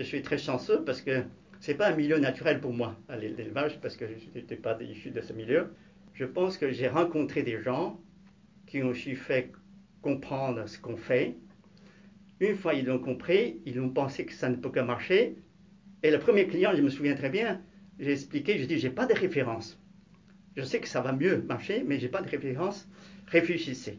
je 0.00 0.02
suis 0.02 0.22
très 0.22 0.38
chanceux 0.38 0.82
parce 0.84 1.00
que 1.00 1.22
n'est 1.70 1.76
pas 1.76 1.88
un 1.88 1.96
milieu 1.96 2.18
naturel 2.18 2.60
pour 2.60 2.72
moi, 2.72 2.96
l'élevage, 3.18 3.80
parce 3.80 3.96
que 3.96 4.06
je 4.06 4.38
n'étais 4.38 4.56
pas 4.56 4.78
issu 4.82 5.10
de 5.10 5.20
ce 5.20 5.32
milieu. 5.32 5.72
Je 6.14 6.24
pense 6.24 6.58
que 6.58 6.70
j'ai 6.70 6.88
rencontré 6.88 7.42
des 7.42 7.60
gens 7.60 8.00
qui 8.66 8.82
ont 8.82 8.94
su 8.94 9.16
fait 9.16 9.52
comprendre 10.02 10.68
ce 10.68 10.78
qu'on 10.78 10.96
fait. 10.96 11.36
Une 12.40 12.56
fois 12.56 12.74
ils 12.74 12.84
l'ont 12.84 12.98
compris, 12.98 13.60
ils 13.64 13.80
ont 13.80 13.88
pensé 13.88 14.26
que 14.26 14.32
ça 14.32 14.48
ne 14.48 14.56
peut 14.56 14.70
que 14.70 14.80
marcher. 14.80 15.36
Et 16.02 16.10
le 16.10 16.18
premier 16.18 16.46
client, 16.46 16.72
je 16.74 16.82
me 16.82 16.90
souviens 16.90 17.14
très 17.14 17.30
bien, 17.30 17.60
j'ai 17.98 18.12
expliqué, 18.12 18.58
j'ai 18.58 18.66
dit, 18.66 18.78
j'ai 18.78 18.90
pas 18.90 19.06
de 19.06 19.14
référence. 19.14 19.80
Je 20.56 20.62
sais 20.62 20.80
que 20.80 20.88
ça 20.88 21.00
va 21.00 21.12
mieux 21.12 21.42
marcher, 21.42 21.82
mais 21.86 21.98
j'ai 21.98 22.08
pas 22.08 22.22
de 22.22 22.28
référence. 22.28 22.88
Réfléchissez. 23.26 23.98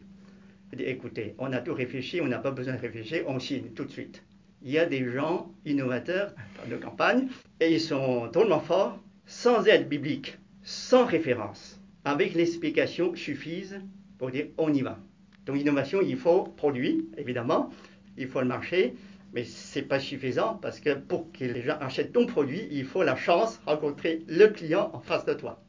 J'ai 0.70 0.76
dit, 0.76 0.84
écoutez, 0.84 1.34
on 1.38 1.52
a 1.52 1.60
tout 1.60 1.74
réfléchi, 1.74 2.20
on 2.20 2.26
n'a 2.26 2.38
pas 2.38 2.50
besoin 2.50 2.74
de 2.74 2.80
réfléchir, 2.80 3.24
on 3.26 3.38
signe 3.38 3.70
tout 3.74 3.84
de 3.84 3.90
suite. 3.90 4.24
Il 4.62 4.70
y 4.70 4.78
a 4.78 4.86
des 4.86 5.04
gens 5.10 5.52
innovateurs 5.64 6.34
dans 6.56 6.70
nos 6.70 6.80
campagnes, 6.80 7.28
et 7.60 7.72
ils 7.72 7.80
sont 7.80 8.28
tellement 8.32 8.60
forts, 8.60 8.98
sans 9.26 9.66
aide 9.66 9.88
biblique, 9.88 10.38
sans 10.62 11.04
référence, 11.04 11.80
avec 12.04 12.34
l'explication 12.34 13.14
suffisent 13.14 13.80
pour 14.18 14.30
dire 14.30 14.46
on 14.58 14.72
y 14.72 14.82
va. 14.82 14.98
Donc 15.46 15.56
l'innovation, 15.56 16.00
il 16.02 16.16
faut 16.16 16.42
produit, 16.42 17.08
évidemment, 17.16 17.70
il 18.16 18.26
faut 18.26 18.40
le 18.40 18.46
marché, 18.46 18.94
mais 19.32 19.44
ce 19.44 19.78
n'est 19.78 19.84
pas 19.84 20.00
suffisant 20.00 20.54
parce 20.60 20.80
que 20.80 20.94
pour 20.94 21.30
que 21.32 21.44
les 21.44 21.62
gens 21.62 21.78
achètent 21.80 22.12
ton 22.12 22.26
produit, 22.26 22.66
il 22.70 22.84
faut 22.84 23.02
la 23.02 23.16
chance 23.16 23.60
de 23.60 23.70
rencontrer 23.70 24.24
le 24.26 24.48
client 24.48 24.90
en 24.92 25.00
face 25.00 25.24
de 25.24 25.34
toi. 25.34 25.62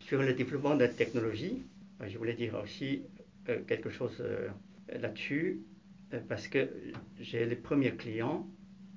Sur 0.00 0.22
le 0.22 0.32
développement 0.34 0.74
de 0.74 0.80
la 0.80 0.88
technologie, 0.88 1.62
je 2.06 2.18
voulais 2.18 2.34
dire 2.34 2.60
aussi 2.62 3.02
euh, 3.48 3.58
quelque 3.66 3.90
chose 3.90 4.16
euh, 4.20 4.48
là-dessus, 5.00 5.60
parce 6.28 6.48
que 6.48 6.68
j'ai 7.20 7.44
les 7.46 7.56
premiers 7.56 7.94
clients 7.96 8.46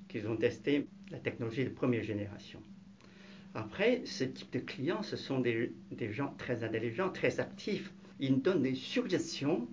qui 0.08 0.24
ont 0.26 0.36
testé 0.36 0.86
la 1.10 1.18
technologie 1.18 1.64
de 1.64 1.70
première 1.70 2.02
génération. 2.02 2.60
Après, 3.54 4.02
ce 4.04 4.24
type 4.24 4.52
de 4.52 4.60
clients, 4.60 5.02
ce 5.02 5.16
sont 5.16 5.40
des, 5.40 5.72
gens 6.12 6.34
très 6.38 6.62
intelligents, 6.62 7.10
très 7.10 7.40
actifs. 7.40 7.92
Ils 8.20 8.40
donnent 8.40 8.62
des 8.62 8.74
suggestions 8.74 9.68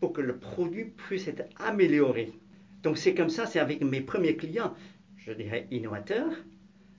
pour 0.00 0.12
que 0.12 0.22
le 0.22 0.38
produit 0.38 0.86
puisse 0.86 1.28
être 1.28 1.44
amélioré. 1.56 2.32
Donc 2.82 2.96
c'est 2.96 3.14
comme 3.14 3.28
ça, 3.28 3.44
c'est 3.44 3.58
avec 3.58 3.82
mes 3.82 4.00
premiers 4.00 4.36
clients, 4.36 4.74
je 5.18 5.32
dirais 5.32 5.66
innovateurs. 5.70 6.32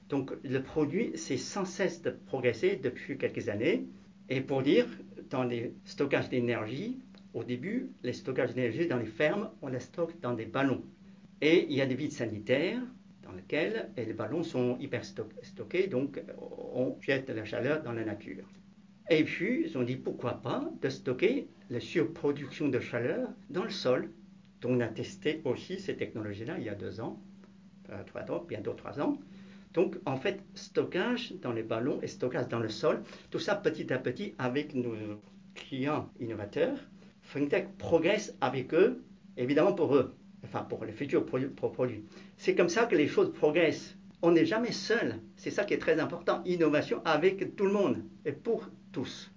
Donc 0.09 0.31
le 0.43 0.61
produit, 0.61 1.11
c'est 1.15 1.37
sans 1.37 1.65
cesse 1.65 2.03
de 2.03 2.11
progresser 2.11 2.75
depuis 2.75 3.17
quelques 3.17 3.49
années. 3.49 3.87
Et 4.29 4.41
pour 4.41 4.61
dire, 4.61 4.85
dans 5.31 5.43
les 5.43 5.73
stockages 5.85 6.29
d'énergie, 6.29 6.99
au 7.33 7.43
début, 7.43 7.91
les 8.03 8.13
stockages 8.13 8.53
d'énergie 8.53 8.87
dans 8.87 8.97
les 8.97 9.05
fermes, 9.05 9.49
on 9.61 9.67
les 9.67 9.79
stocke 9.79 10.19
dans 10.21 10.33
des 10.33 10.45
ballons. 10.45 10.83
Et 11.41 11.65
il 11.69 11.73
y 11.73 11.81
a 11.81 11.85
des 11.85 11.95
vides 11.95 12.11
sanitaires 12.11 12.81
dans 13.23 13.31
lesquels 13.31 13.89
les 13.97 14.13
ballons 14.13 14.43
sont 14.43 14.77
hyper 14.79 15.03
stockés, 15.05 15.87
donc 15.87 16.21
on 16.73 16.97
jette 17.01 17.29
la 17.29 17.45
chaleur 17.45 17.83
dans 17.83 17.93
la 17.93 18.03
nature. 18.03 18.45
Et 19.09 19.23
puis, 19.23 19.63
ils 19.65 19.77
ont 19.77 19.83
dit 19.83 19.95
pourquoi 19.95 20.41
pas 20.41 20.71
de 20.81 20.89
stocker 20.89 21.47
la 21.69 21.79
surproduction 21.79 22.69
de 22.69 22.79
chaleur 22.79 23.29
dans 23.49 23.63
le 23.63 23.69
sol. 23.69 24.09
Donc, 24.61 24.73
on 24.73 24.79
a 24.79 24.87
testé 24.87 25.41
aussi 25.43 25.79
ces 25.79 25.95
technologies-là 25.95 26.57
il 26.59 26.65
y 26.65 26.69
a 26.69 26.75
deux 26.75 27.01
ans, 27.01 27.19
euh, 27.89 28.03
trois 28.05 28.29
ans, 28.31 28.45
bientôt 28.47 28.73
trois 28.73 28.99
ans. 28.99 29.17
Donc, 29.73 29.97
en 30.05 30.17
fait, 30.17 30.41
stockage 30.53 31.33
dans 31.41 31.53
les 31.53 31.63
ballons 31.63 31.99
et 32.01 32.07
stockage 32.07 32.47
dans 32.49 32.59
le 32.59 32.69
sol, 32.69 33.01
tout 33.31 33.39
ça 33.39 33.55
petit 33.55 33.91
à 33.91 33.97
petit 33.97 34.33
avec 34.37 34.75
nos 34.75 34.95
clients 35.55 36.09
innovateurs. 36.19 36.77
FinTech 37.31 37.77
progresse 37.77 38.35
avec 38.41 38.73
eux, 38.73 39.01
évidemment 39.37 39.71
pour 39.71 39.95
eux, 39.95 40.13
enfin 40.43 40.63
pour 40.63 40.83
les 40.83 40.91
futurs 40.91 41.25
produits. 41.25 42.03
C'est 42.35 42.55
comme 42.55 42.67
ça 42.67 42.85
que 42.85 42.95
les 42.95 43.07
choses 43.07 43.31
progressent. 43.31 43.95
On 44.21 44.31
n'est 44.31 44.45
jamais 44.45 44.73
seul. 44.73 45.15
C'est 45.37 45.49
ça 45.49 45.63
qui 45.63 45.73
est 45.73 45.77
très 45.77 45.99
important. 46.01 46.41
Innovation 46.45 47.01
avec 47.05 47.55
tout 47.55 47.65
le 47.65 47.71
monde 47.71 48.03
et 48.25 48.33
pour 48.33 48.69
tous. 48.91 49.31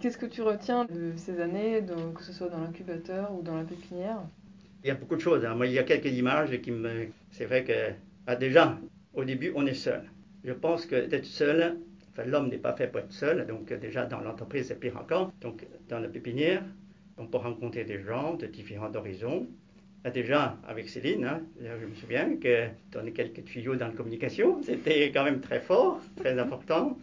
Qu'est-ce 0.00 0.18
que 0.18 0.26
tu 0.26 0.42
retiens 0.42 0.86
de 0.86 1.12
ces 1.16 1.40
années, 1.40 1.84
que 2.16 2.24
ce 2.24 2.32
soit 2.32 2.48
dans 2.48 2.58
l'incubateur 2.58 3.32
ou 3.32 3.42
dans 3.42 3.56
la 3.56 3.62
pépinière? 3.62 4.18
Il 4.82 4.88
y 4.88 4.90
a 4.90 4.96
beaucoup 4.96 5.14
de 5.14 5.20
choses. 5.20 5.44
Hein. 5.44 5.54
Moi, 5.54 5.68
il 5.68 5.72
y 5.72 5.78
a 5.78 5.84
quelques 5.84 6.12
images 6.12 6.60
qui 6.60 6.72
me. 6.72 7.06
C'est 7.30 7.46
vrai 7.46 7.62
que 7.62 7.92
ah, 8.26 8.34
déjà, 8.34 8.76
au 9.14 9.24
début, 9.24 9.52
on 9.54 9.64
est 9.66 9.74
seul. 9.74 10.02
Je 10.44 10.52
pense 10.52 10.84
que 10.84 11.06
d'être 11.06 11.24
seul, 11.24 11.78
enfin, 12.10 12.24
l'homme 12.24 12.48
n'est 12.48 12.58
pas 12.58 12.72
fait 12.72 12.88
pour 12.88 13.00
être 13.00 13.12
seul. 13.12 13.46
Donc 13.46 13.72
déjà 13.72 14.04
dans 14.04 14.20
l'entreprise, 14.20 14.66
c'est 14.66 14.80
pire 14.80 14.96
encore. 14.96 15.32
Donc 15.40 15.64
dans 15.88 16.00
la 16.00 16.08
pépinière, 16.08 16.64
on 17.18 17.26
peut 17.26 17.38
rencontrer 17.38 17.84
des 17.84 18.02
gens 18.02 18.34
de 18.34 18.46
différents 18.46 18.94
horizons. 18.94 19.46
Ah, 20.04 20.10
déjà, 20.10 20.58
avec 20.66 20.88
Céline, 20.88 21.24
hein, 21.24 21.42
je 21.60 21.86
me 21.86 21.94
souviens 21.94 22.36
que 22.36 22.68
donner 22.92 23.12
quelques 23.12 23.44
tuyaux 23.44 23.74
dans 23.74 23.88
la 23.88 23.92
communication, 23.92 24.62
c'était 24.62 25.10
quand 25.10 25.24
même 25.24 25.40
très 25.40 25.60
fort, 25.60 26.00
très 26.16 26.38
important. 26.38 26.96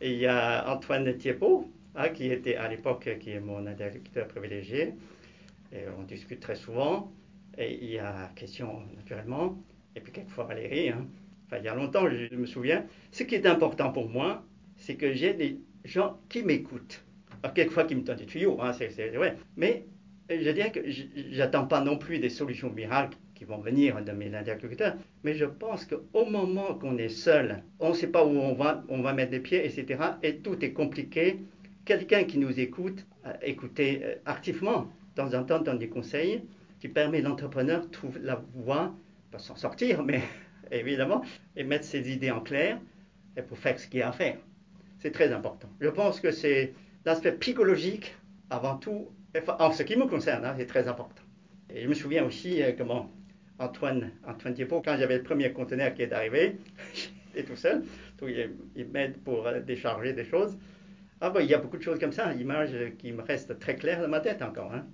Et 0.00 0.12
il 0.12 0.18
y 0.18 0.26
a 0.26 0.70
Antoine 0.70 1.16
Thiebaud, 1.16 1.70
hein, 1.94 2.08
qui 2.10 2.30
était 2.30 2.56
à 2.56 2.68
l'époque, 2.68 3.08
qui 3.20 3.30
est 3.30 3.40
mon 3.40 3.66
interlocuteur 3.66 4.26
privilégié. 4.28 4.94
Et 5.72 5.84
on 5.98 6.02
discute 6.02 6.40
très 6.40 6.56
souvent. 6.56 7.10
Et 7.56 7.78
il 7.82 7.90
y 7.90 7.98
a 7.98 8.30
question, 8.34 8.82
naturellement. 8.96 9.56
Et 9.94 10.00
puis 10.00 10.12
quelquefois 10.12 10.44
Valérie. 10.44 10.90
Hein. 10.90 11.06
Enfin, 11.46 11.58
il 11.58 11.64
y 11.64 11.68
a 11.68 11.74
longtemps, 11.74 12.08
je 12.08 12.34
me 12.34 12.46
souviens. 12.46 12.84
Ce 13.12 13.22
qui 13.22 13.34
est 13.34 13.46
important 13.46 13.92
pour 13.92 14.08
moi, 14.08 14.44
c'est 14.76 14.96
que 14.96 15.12
j'ai 15.12 15.34
des 15.34 15.58
gens 15.84 16.18
qui 16.28 16.42
m'écoutent. 16.42 17.02
Alors, 17.42 17.54
quelquefois, 17.54 17.84
qui 17.84 17.94
me 17.94 18.02
donnent 18.02 18.16
des 18.16 18.26
tuyaux, 18.26 18.58
hein, 18.60 18.72
c'est 18.72 19.08
vrai. 19.10 19.36
Mais 19.56 19.84
je 20.30 20.50
dirais 20.50 20.70
que 20.70 20.80
j'attends 21.30 21.66
pas 21.66 21.80
non 21.80 21.98
plus 21.98 22.18
des 22.18 22.28
solutions 22.28 22.70
miracles 22.70 23.16
qui 23.34 23.44
vont 23.44 23.58
venir 23.58 24.02
de 24.04 24.12
mes 24.12 24.32
interlocuteurs, 24.34 24.94
mais 25.24 25.34
je 25.34 25.44
pense 25.44 25.84
qu'au 25.84 26.24
moment 26.24 26.74
qu'on 26.74 26.96
est 26.98 27.08
seul, 27.08 27.62
on 27.80 27.90
ne 27.90 27.94
sait 27.94 28.06
pas 28.06 28.24
où 28.24 28.30
on 28.30 28.54
va, 28.54 28.84
on 28.88 29.02
va 29.02 29.12
mettre 29.12 29.32
les 29.32 29.40
pieds, 29.40 29.64
etc. 29.66 30.00
Et 30.22 30.36
tout 30.36 30.64
est 30.64 30.72
compliqué. 30.72 31.40
Quelqu'un 31.84 32.24
qui 32.24 32.38
nous 32.38 32.60
écoute, 32.60 33.04
euh, 33.26 33.32
écouter 33.42 34.00
euh, 34.04 34.14
activement, 34.26 34.82
de 34.82 35.22
temps 35.22 35.34
en 35.34 35.42
temps, 35.42 35.60
donne 35.60 35.78
des 35.78 35.88
conseils 35.88 36.42
qui 36.78 36.88
permet 36.88 37.20
l'entrepreneur 37.20 37.84
de 37.84 37.90
trouver 37.90 38.20
la 38.22 38.40
voie, 38.54 38.94
pas 39.32 39.38
s'en 39.38 39.56
sortir, 39.56 40.04
mais 40.04 40.22
évidemment, 40.70 41.22
et 41.56 41.64
mettre 41.64 41.84
ses 41.84 42.12
idées 42.12 42.30
en 42.30 42.40
clair 42.40 42.78
et 43.36 43.42
pour 43.42 43.58
faire 43.58 43.78
ce 43.78 43.88
qu'il 43.88 44.00
y 44.00 44.02
a 44.02 44.10
à 44.10 44.12
faire. 44.12 44.38
C'est 45.00 45.10
très 45.10 45.32
important. 45.32 45.68
Je 45.80 45.88
pense 45.88 46.20
que 46.20 46.30
c'est 46.30 46.74
l'aspect 47.04 47.32
psychologique 47.32 48.14
avant 48.50 48.76
tout, 48.76 49.08
en 49.58 49.72
ce 49.72 49.82
qui 49.82 49.96
me 49.96 50.06
concerne, 50.06 50.44
hein, 50.44 50.54
c'est 50.56 50.66
très 50.66 50.88
important. 50.88 51.22
Et 51.70 51.82
je 51.82 51.88
me 51.88 51.94
souviens 51.94 52.24
aussi 52.24 52.62
euh, 52.62 52.72
comment 52.76 53.10
Antoine, 53.58 54.10
Antoine 54.26 54.54
quand 54.84 54.96
j'avais 54.98 55.18
le 55.18 55.22
premier 55.22 55.52
conteneur 55.52 55.94
qui 55.94 56.02
est 56.02 56.12
arrivé, 56.12 56.58
j'étais 57.34 57.48
tout 57.48 57.56
seul, 57.56 57.84
il, 58.76 58.86
m'aide 58.86 59.18
pour 59.18 59.46
euh, 59.46 59.60
décharger 59.60 60.12
des 60.12 60.24
choses. 60.24 60.58
Ah 61.20 61.30
ben, 61.30 61.40
il 61.40 61.48
y 61.48 61.54
a 61.54 61.58
beaucoup 61.58 61.76
de 61.76 61.82
choses 61.82 61.98
comme 61.98 62.12
ça, 62.12 62.32
l'image 62.32 62.74
qui 62.98 63.12
me 63.12 63.22
reste 63.22 63.58
très 63.58 63.76
claire 63.76 64.00
dans 64.02 64.08
ma 64.08 64.20
tête 64.20 64.42
encore. 64.42 64.72
Hein. 64.72 64.84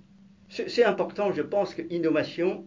C'est 0.49 0.83
important, 0.83 1.31
je 1.31 1.41
pense 1.41 1.75
que 1.75 1.81
l'innovation, 1.81 2.65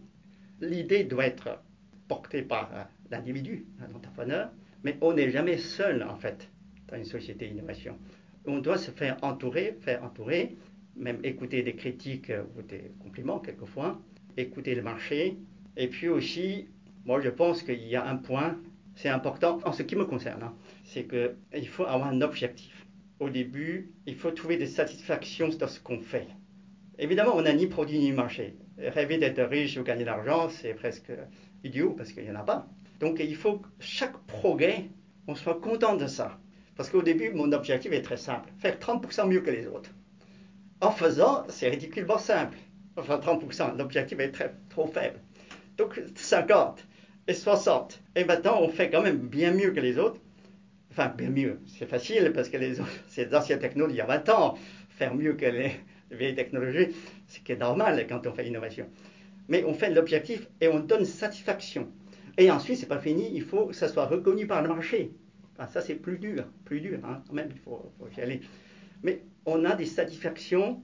l'idée 0.61 1.03
doit 1.03 1.25
être 1.25 1.61
portée 2.07 2.41
par 2.41 2.69
euh, 2.73 2.83
l'individu, 3.09 3.65
un 3.81 3.93
entrepreneur, 3.95 4.49
mais 4.83 4.97
on 5.01 5.13
n'est 5.13 5.31
jamais 5.31 5.57
seul 5.57 6.03
en 6.03 6.15
fait 6.17 6.49
dans 6.87 6.97
une 6.97 7.05
société 7.05 7.47
d'innovation. 7.47 7.97
On 8.45 8.59
doit 8.59 8.77
se 8.77 8.91
faire 8.91 9.17
entourer, 9.21 9.77
faire 9.81 10.03
entourer, 10.03 10.55
même 10.95 11.19
écouter 11.23 11.63
des 11.63 11.75
critiques 11.75 12.31
ou 12.57 12.61
des 12.61 12.91
compliments 12.99 13.39
quelquefois, 13.39 13.99
écouter 14.37 14.75
le 14.75 14.81
marché, 14.81 15.37
et 15.77 15.87
puis 15.87 16.09
aussi, 16.09 16.67
moi 17.05 17.21
je 17.21 17.29
pense 17.29 17.63
qu'il 17.63 17.87
y 17.87 17.95
a 17.95 18.05
un 18.05 18.17
point, 18.17 18.57
c'est 18.95 19.09
important 19.09 19.59
en 19.65 19.71
ce 19.71 19.83
qui 19.83 19.95
me 19.95 20.05
concerne, 20.05 20.43
hein, 20.43 20.53
c'est 20.83 21.07
qu'il 21.07 21.67
faut 21.67 21.85
avoir 21.85 22.09
un 22.09 22.21
objectif. 22.21 22.85
au 23.19 23.29
début, 23.29 23.91
il 24.05 24.15
faut 24.15 24.31
trouver 24.31 24.57
des 24.57 24.67
satisfactions 24.67 25.49
dans 25.49 25.67
ce 25.67 25.79
qu'on 25.79 26.01
fait. 26.01 26.27
Évidemment, 26.99 27.35
on 27.35 27.43
n'a 27.43 27.53
ni 27.53 27.67
produit 27.67 27.97
ni 27.97 28.11
marché. 28.11 28.55
Rêver 28.77 29.17
d'être 29.17 29.41
riche 29.41 29.77
ou 29.77 29.83
gagner 29.83 30.01
de 30.01 30.07
l'argent, 30.07 30.49
c'est 30.49 30.73
presque 30.73 31.11
idiot 31.63 31.91
parce 31.91 32.11
qu'il 32.11 32.23
n'y 32.23 32.31
en 32.31 32.35
a 32.35 32.43
pas. 32.43 32.67
Donc 32.99 33.19
il 33.19 33.35
faut 33.35 33.59
que 33.59 33.67
chaque 33.79 34.17
progrès, 34.25 34.89
on 35.27 35.35
soit 35.35 35.59
content 35.59 35.95
de 35.95 36.07
ça. 36.07 36.39
Parce 36.75 36.89
qu'au 36.89 37.01
début, 37.01 37.31
mon 37.31 37.51
objectif 37.51 37.91
est 37.91 38.01
très 38.01 38.17
simple, 38.17 38.49
faire 38.59 38.77
30% 38.77 39.27
mieux 39.27 39.41
que 39.41 39.51
les 39.51 39.67
autres. 39.67 39.91
En 40.81 40.91
faisant, 40.91 41.45
c'est 41.49 41.69
ridiculement 41.69 42.17
simple. 42.17 42.57
Enfin, 42.97 43.17
30%, 43.17 43.77
l'objectif 43.77 44.19
est 44.19 44.33
trop 44.69 44.87
faible. 44.87 45.19
Donc 45.77 46.01
50 46.15 46.85
et 47.27 47.33
60. 47.33 48.01
Et 48.15 48.25
maintenant, 48.25 48.59
on 48.61 48.69
fait 48.69 48.89
quand 48.89 49.01
même 49.01 49.17
bien 49.17 49.51
mieux 49.51 49.71
que 49.71 49.79
les 49.79 49.97
autres. 49.97 50.19
Enfin, 50.91 51.07
bien 51.07 51.29
mieux. 51.29 51.59
C'est 51.65 51.87
facile 51.87 52.31
parce 52.33 52.49
que 52.49 52.57
les 52.57 52.79
autres, 52.79 52.89
c'est 53.07 53.33
anciennes 53.33 53.59
technologies 53.59 53.95
il 53.95 53.99
y 53.99 54.01
a 54.01 54.05
20 54.05 54.29
ans. 54.29 54.57
Faire 54.89 55.15
mieux 55.15 55.33
que 55.33 55.45
les, 55.45 55.71
vieilles 56.11 56.35
technologies, 56.35 56.93
ce 57.27 57.39
qui 57.39 57.51
est 57.51 57.57
normal 57.57 58.05
quand 58.07 58.27
on 58.27 58.33
fait 58.33 58.47
innovation. 58.47 58.87
Mais 59.47 59.63
on 59.63 59.73
fait 59.73 59.89
l'objectif 59.89 60.47
et 60.61 60.67
on 60.67 60.79
donne 60.79 61.05
satisfaction. 61.05 61.87
Et 62.37 62.49
ensuite, 62.49 62.77
c'est 62.77 62.87
pas 62.87 62.99
fini, 62.99 63.31
il 63.33 63.43
faut 63.43 63.67
que 63.67 63.75
ça 63.75 63.87
soit 63.87 64.05
reconnu 64.05 64.47
par 64.47 64.61
le 64.61 64.69
marché. 64.69 65.11
Ça, 65.69 65.81
c'est 65.81 65.95
plus 65.95 66.17
dur, 66.17 66.45
plus 66.65 66.81
dur, 66.81 66.99
hein, 67.03 67.21
quand 67.27 67.33
même, 67.33 67.49
il 67.51 67.59
faut, 67.59 67.91
y 68.17 68.21
aller. 68.21 68.41
Mais 69.03 69.23
on 69.45 69.65
a 69.65 69.75
des 69.75 69.85
satisfactions 69.85 70.81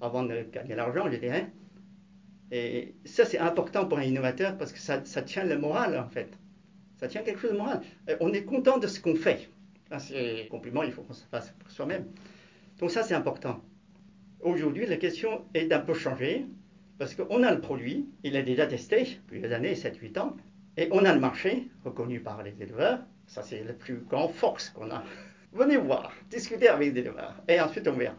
avant 0.00 0.24
de 0.24 0.44
gagner 0.52 0.74
l'argent, 0.74 1.10
je 1.10 1.16
dirais. 1.16 1.50
Et 2.50 2.94
ça, 3.04 3.24
c'est 3.24 3.38
important 3.38 3.86
pour 3.86 3.98
un 3.98 4.02
innovateur 4.02 4.58
parce 4.58 4.72
que 4.72 4.78
ça, 4.78 4.98
tient 5.00 5.44
le 5.44 5.58
moral, 5.58 5.98
en 5.98 6.08
fait. 6.08 6.28
Ça 6.98 7.08
tient 7.08 7.22
quelque 7.22 7.40
chose 7.40 7.52
de 7.52 7.56
moral. 7.56 7.80
on 8.20 8.32
est 8.32 8.44
content 8.44 8.78
de 8.78 8.86
ce 8.86 9.00
qu'on 9.00 9.14
fait. 9.14 9.48
C'est 9.98 10.48
compliment, 10.50 10.82
il 10.82 10.92
faut 10.92 11.02
qu'on 11.02 11.12
se 11.12 11.26
fasse 11.26 11.50
pour 11.58 11.70
soi-même. 11.70 12.06
Donc 12.78 12.90
ça, 12.90 13.02
c'est 13.02 13.14
important. 13.14 13.62
Aujourd'hui, 14.40 14.86
la 14.86 14.96
question 14.96 15.44
est 15.54 15.66
d'un 15.66 15.80
peu 15.80 15.94
changée 15.94 16.46
parce 16.98 17.14
qu'on 17.14 17.42
a 17.42 17.52
le 17.52 17.60
produit, 17.60 18.08
il 18.22 18.36
est 18.36 18.42
déjà 18.42 18.66
testé 18.66 19.18
depuis 19.24 19.40
des 19.40 19.52
années, 19.52 19.74
7-8 19.74 20.18
ans, 20.18 20.36
et 20.76 20.88
on 20.92 21.04
a 21.04 21.12
le 21.12 21.20
marché 21.20 21.68
reconnu 21.84 22.20
par 22.20 22.42
les 22.42 22.54
éleveurs. 22.60 23.00
Ça, 23.26 23.42
c'est 23.42 23.64
la 23.64 23.72
plus 23.72 23.98
grande 23.98 24.32
force 24.32 24.70
qu'on 24.70 24.90
a. 24.90 25.02
Venez 25.52 25.76
voir, 25.76 26.12
discuter 26.30 26.68
avec 26.68 26.96
éleveurs, 26.96 27.34
et 27.48 27.60
ensuite 27.60 27.86
on 27.86 27.92
verra. 27.92 28.14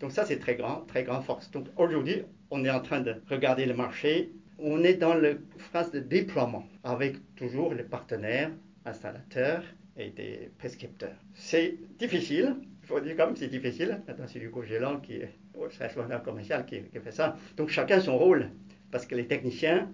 Donc 0.00 0.12
ça, 0.12 0.24
c'est 0.24 0.38
très 0.38 0.56
grand, 0.56 0.86
très 0.86 1.04
grande 1.04 1.24
force. 1.24 1.50
Donc 1.50 1.66
aujourd'hui, 1.76 2.22
on 2.50 2.64
est 2.64 2.70
en 2.70 2.80
train 2.80 3.00
de 3.00 3.16
regarder 3.28 3.66
le 3.66 3.74
marché. 3.74 4.32
On 4.58 4.82
est 4.82 4.94
dans 4.94 5.14
la 5.14 5.32
phase 5.58 5.90
de 5.90 6.00
déploiement 6.00 6.66
avec 6.84 7.16
toujours 7.36 7.74
les 7.74 7.82
partenaires, 7.82 8.50
installateurs 8.84 9.62
et 9.96 10.10
des 10.10 10.50
prescripteurs. 10.58 11.16
C'est 11.34 11.76
difficile, 11.98 12.56
il 12.82 12.86
faut 12.86 13.00
dire 13.00 13.16
quand 13.16 13.26
même 13.26 13.36
c'est 13.36 13.48
difficile. 13.48 14.00
Maintenant, 14.06 14.26
c'est 14.26 14.38
Hugo 14.38 14.62
Gélan 14.62 15.00
qui 15.00 15.16
est 15.16 15.30
responsable 15.78 16.22
commercial 16.24 16.64
qui, 16.64 16.82
qui 16.82 16.98
fait 16.98 17.12
ça. 17.12 17.36
Donc 17.56 17.68
chacun 17.68 18.00
son 18.00 18.16
rôle, 18.16 18.50
parce 18.90 19.06
que 19.06 19.14
les 19.14 19.26
techniciens, 19.26 19.90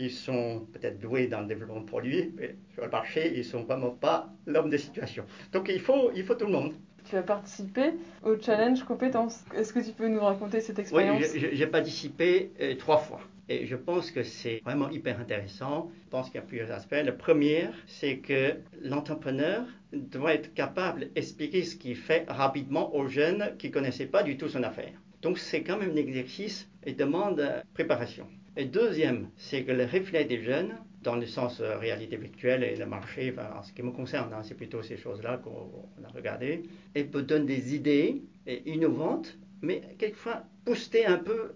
ils 0.00 0.10
sont 0.10 0.66
peut-être 0.72 0.98
doués 0.98 1.26
dans 1.26 1.40
le 1.42 1.46
développement 1.46 1.80
de 1.80 1.86
produits, 1.86 2.32
mais 2.36 2.56
sur 2.72 2.84
le 2.84 2.90
marché, 2.90 3.32
ils 3.34 3.38
ne 3.38 3.42
sont 3.42 3.64
vraiment 3.64 3.90
pas 3.90 4.30
l'homme 4.46 4.70
de 4.70 4.76
situation. 4.78 5.24
Donc 5.52 5.68
il 5.68 5.80
faut, 5.80 6.10
il 6.16 6.24
faut 6.24 6.34
tout 6.34 6.46
le 6.46 6.52
monde. 6.52 6.72
Tu 7.04 7.16
as 7.16 7.22
participé 7.22 7.92
au 8.22 8.38
challenge 8.40 8.82
compétences. 8.84 9.44
Est-ce 9.54 9.72
que 9.72 9.80
tu 9.80 9.92
peux 9.92 10.08
nous 10.08 10.20
raconter 10.20 10.60
cette 10.60 10.78
expérience? 10.78 11.22
Oui, 11.34 11.48
j'ai 11.52 11.66
participé 11.66 12.50
euh, 12.60 12.74
trois 12.76 12.98
fois. 12.98 13.20
Et 13.48 13.66
je 13.66 13.74
pense 13.74 14.10
que 14.10 14.22
c'est 14.22 14.60
vraiment 14.64 14.88
hyper 14.90 15.18
intéressant. 15.18 15.90
Je 16.04 16.08
pense 16.10 16.26
qu'il 16.26 16.36
y 16.36 16.38
a 16.38 16.46
plusieurs 16.46 16.70
aspects. 16.70 17.02
Le 17.04 17.16
premier, 17.16 17.68
c'est 17.86 18.18
que 18.18 18.54
l'entrepreneur 18.82 19.64
doit 19.92 20.34
être 20.34 20.54
capable 20.54 21.12
d'expliquer 21.12 21.64
ce 21.64 21.74
qu'il 21.74 21.96
fait 21.96 22.24
rapidement 22.28 22.94
aux 22.94 23.08
jeunes 23.08 23.56
qui 23.58 23.68
ne 23.68 23.72
connaissaient 23.72 24.06
pas 24.06 24.22
du 24.22 24.36
tout 24.36 24.48
son 24.48 24.62
affaire. 24.62 24.92
Donc 25.22 25.38
c'est 25.38 25.62
quand 25.62 25.78
même 25.78 25.90
un 25.90 25.96
exercice 25.96 26.68
et 26.84 26.92
demande 26.92 27.44
préparation. 27.74 28.26
Et 28.56 28.64
deuxième, 28.64 29.30
c'est 29.36 29.64
que 29.64 29.72
le 29.72 29.84
reflet 29.84 30.24
des 30.24 30.42
jeunes, 30.42 30.74
dans 31.02 31.16
le 31.16 31.26
sens 31.26 31.60
euh, 31.60 31.78
réalité 31.78 32.16
virtuelle 32.16 32.64
et 32.64 32.76
le 32.76 32.84
marché, 32.84 33.32
en 33.38 33.62
ce 33.62 33.72
qui 33.72 33.82
me 33.82 33.92
concerne, 33.92 34.32
hein, 34.32 34.42
c'est 34.42 34.56
plutôt 34.56 34.82
ces 34.82 34.96
choses-là 34.96 35.38
qu'on 35.38 36.04
a 36.04 36.08
regardées, 36.08 36.64
et 36.94 37.04
peut 37.04 37.22
donner 37.22 37.46
des 37.46 37.74
idées 37.74 38.22
innovantes, 38.66 39.38
mais 39.62 39.82
quelquefois 39.98 40.42
booster 40.64 41.06
un 41.06 41.18
peu 41.18 41.52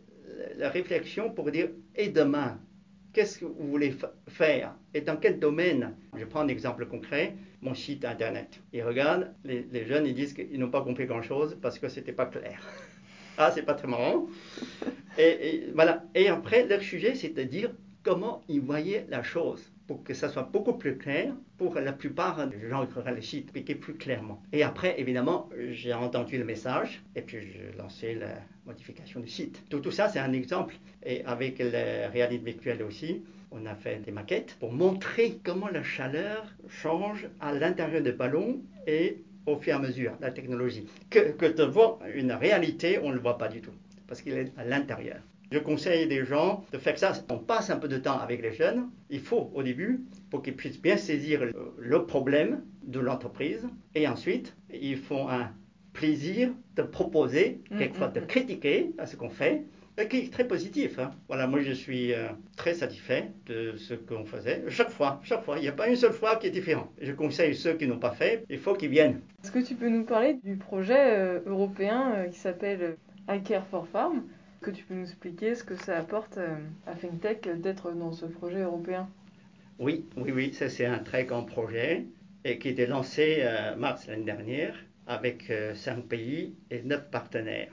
la 0.57 0.71
réflexion 0.71 1.31
pour 1.31 1.51
dire 1.51 1.69
et 1.97 2.09
demain, 2.09 2.59
qu'est-ce 3.13 3.39
que 3.39 3.45
vous 3.45 3.69
voulez 3.69 3.95
faire? 4.29 4.75
Et 4.95 5.01
dans 5.01 5.17
quel 5.17 5.39
domaine? 5.39 5.95
Je 6.17 6.25
prends 6.25 6.41
un 6.41 6.49
exemple 6.49 6.87
concret, 6.87 7.35
mon 7.61 7.75
site 7.75 8.05
internet. 8.05 8.61
Ils 8.73 8.83
regardent, 8.83 9.33
les, 9.45 9.67
les 9.73 9.85
jeunes, 9.85 10.07
ils 10.07 10.15
disent 10.15 10.33
qu'ils 10.33 10.59
n'ont 10.59 10.71
pas 10.71 10.83
compris 10.83 11.07
grand-chose 11.07 11.57
parce 11.61 11.79
que 11.79 11.89
c'était 11.89 12.13
pas 12.13 12.27
clair. 12.27 12.61
Ah, 13.37 13.51
c'est 13.53 13.65
pas 13.65 13.75
très 13.75 13.89
marrant. 13.89 14.29
Et, 15.19 15.69
voilà. 15.75 16.05
Et 16.15 16.29
après, 16.29 16.67
leur 16.67 16.83
sujet, 16.83 17.15
c'est 17.15 17.35
de 17.35 17.43
dire 17.43 17.71
comment 18.03 18.43
ils 18.49 18.61
voyaient 18.61 19.07
la 19.09 19.23
chose 19.23 19.71
pour 19.87 20.03
que 20.03 20.15
ça 20.15 20.29
soit 20.29 20.49
beaucoup 20.51 20.75
plus 20.75 20.97
clair 20.97 21.35
pour 21.59 21.75
la 21.75 21.93
plupart 21.93 22.47
des 22.49 22.69
gens 22.69 22.87
qui 22.87 23.23
site, 23.23 23.45
expliquer 23.45 23.75
plus 23.75 23.95
clairement. 23.95 24.43
Et 24.53 24.63
après, 24.63 24.99
évidemment, 24.99 25.49
j'ai 25.71 25.93
entendu 25.93 26.39
le 26.39 26.45
message 26.45 27.03
et 27.15 27.23
puis 27.23 27.39
j'ai 27.41 27.77
lancé 27.79 28.15
la 28.15 28.41
modification 28.67 29.21
du 29.21 29.29
site. 29.29 29.63
Tout, 29.69 29.81
tout 29.81 29.91
ça, 29.91 30.09
c'est 30.09 30.19
un 30.19 30.33
exemple. 30.33 30.77
Et 31.05 31.23
avec 31.25 31.59
la 31.59 32.09
réalité 32.09 32.45
virtuelle 32.45 32.83
aussi, 32.83 33.23
on 33.51 33.67
a 33.67 33.75
fait 33.75 34.01
des 34.05 34.11
maquettes 34.11 34.57
pour 34.59 34.73
montrer 34.73 35.39
comment 35.45 35.69
la 35.69 35.83
chaleur 35.83 36.47
change 36.69 37.29
à 37.41 37.53
l'intérieur 37.53 38.03
des 38.03 38.13
ballons 38.13 38.63
et 38.87 39.23
au 39.47 39.57
fur 39.57 39.75
et 39.75 39.77
à 39.77 39.79
mesure, 39.79 40.13
la 40.21 40.31
technologie. 40.31 40.87
Que, 41.11 41.33
que 41.33 41.47
de 41.47 41.63
voir 41.63 41.99
une 42.15 42.33
réalité, 42.33 42.99
on 42.99 43.11
ne 43.11 43.15
le 43.15 43.21
voit 43.21 43.39
pas 43.39 43.49
du 43.49 43.61
tout, 43.61 43.73
parce 44.07 44.23
qu'il 44.23 44.35
est 44.35 44.53
à 44.57 44.65
l'intérieur. 44.65 45.19
Je 45.53 45.59
conseille 45.59 46.07
des 46.09 46.25
gens 46.25 46.65
de 46.73 46.79
faire 46.79 46.99
ça. 46.99 47.13
On 47.31 47.39
passe 47.39 47.71
un 47.71 47.77
peu 47.77 47.89
de 47.89 47.99
temps 47.99 48.19
avec 48.19 48.43
les 48.43 48.53
jeunes. 48.53 48.89
Il 49.11 49.21
faut 49.21 49.51
au 49.55 49.63
début 49.63 50.01
pour 50.31 50.43
qu'ils 50.43 50.57
puissent 50.57 50.81
bien 50.81 50.97
saisir 50.97 51.43
le, 51.79 52.07
problème 52.07 52.63
de 52.83 52.99
l'entreprise. 52.99 53.67
Et 53.95 54.09
ensuite, 54.09 54.57
ils 54.73 54.97
font 54.97 55.29
un 55.29 55.51
plaisir 55.93 56.51
de 56.75 56.83
proposer, 56.83 57.61
mm, 57.71 57.79
quelquefois 57.79 58.09
de 58.09 58.21
mm, 58.21 58.25
mm. 58.25 58.27
critiquer 58.27 58.93
à 58.99 59.07
ce 59.07 59.17
qu'on 59.17 59.31
fait 59.31 59.65
qui 60.03 60.19
est 60.19 60.33
très 60.33 60.47
positif. 60.47 60.99
Hein. 60.99 61.13
Voilà, 61.29 61.47
moi 61.47 61.61
je 61.61 61.73
suis 61.73 62.13
euh, 62.13 62.29
très 62.57 62.75
satisfait 62.75 63.31
de 63.47 63.77
ce 63.77 63.95
qu'on 63.95 64.25
faisait. 64.25 64.65
Chaque 64.69 64.91
fois, 64.91 65.21
chaque 65.23 65.45
fois, 65.45 65.57
il 65.59 65.63
n'y 65.63 65.69
a 65.69 65.73
pas 65.73 65.89
une 65.89 65.97
seule 65.97 66.13
fois 66.13 66.37
qui 66.37 66.49
est 66.49 66.51
différent. 66.51 66.89
Je 67.01 67.13
conseille 67.13 67.55
ceux 67.55 67.75
qui 67.75 67.87
n'ont 67.87 67.99
pas 67.99 68.11
fait, 68.11 68.45
il 68.51 68.59
faut 68.59 68.75
qu'ils 68.75 68.91
viennent. 68.91 69.21
Est-ce 69.43 69.53
que 69.53 69.61
tu 69.61 69.75
peux 69.75 69.89
nous 69.89 70.05
parler 70.05 70.39
du 70.43 70.57
projet 70.57 71.17
euh, 71.17 71.41
européen 71.47 72.13
euh, 72.17 72.29
qui 72.29 72.39
s'appelle 72.39 72.97
iCare 73.29 73.67
for 73.67 73.87
Farm 73.89 74.25
que 74.61 74.71
tu 74.71 74.85
peux 74.85 74.95
nous 74.95 75.05
expliquer 75.05 75.55
ce 75.55 75.65
que 75.65 75.77
ça 75.77 75.99
apporte 75.99 76.39
à 76.87 76.97
FinTech 76.97 77.49
d'être 77.61 77.93
dans 77.93 78.13
ce 78.13 78.27
projet 78.27 78.63
européen? 78.63 79.09
Oui, 79.79 80.07
oui, 80.17 80.33
oui, 80.33 80.55
ça 80.55 80.69
c'est 80.69 80.87
un 80.87 81.01
très 81.01 81.25
grand 81.25 81.45
projet 81.45 82.07
et 82.45 82.59
qui 82.59 82.69
été 82.69 82.87
lancé 82.87 83.45
mars 83.77 84.07
l'année 84.07 84.25
dernière 84.25 84.75
avec 85.07 85.53
cinq 85.75 86.07
pays 86.07 86.55
et 86.71 86.83
neuf 86.83 87.11
partenaires 87.11 87.73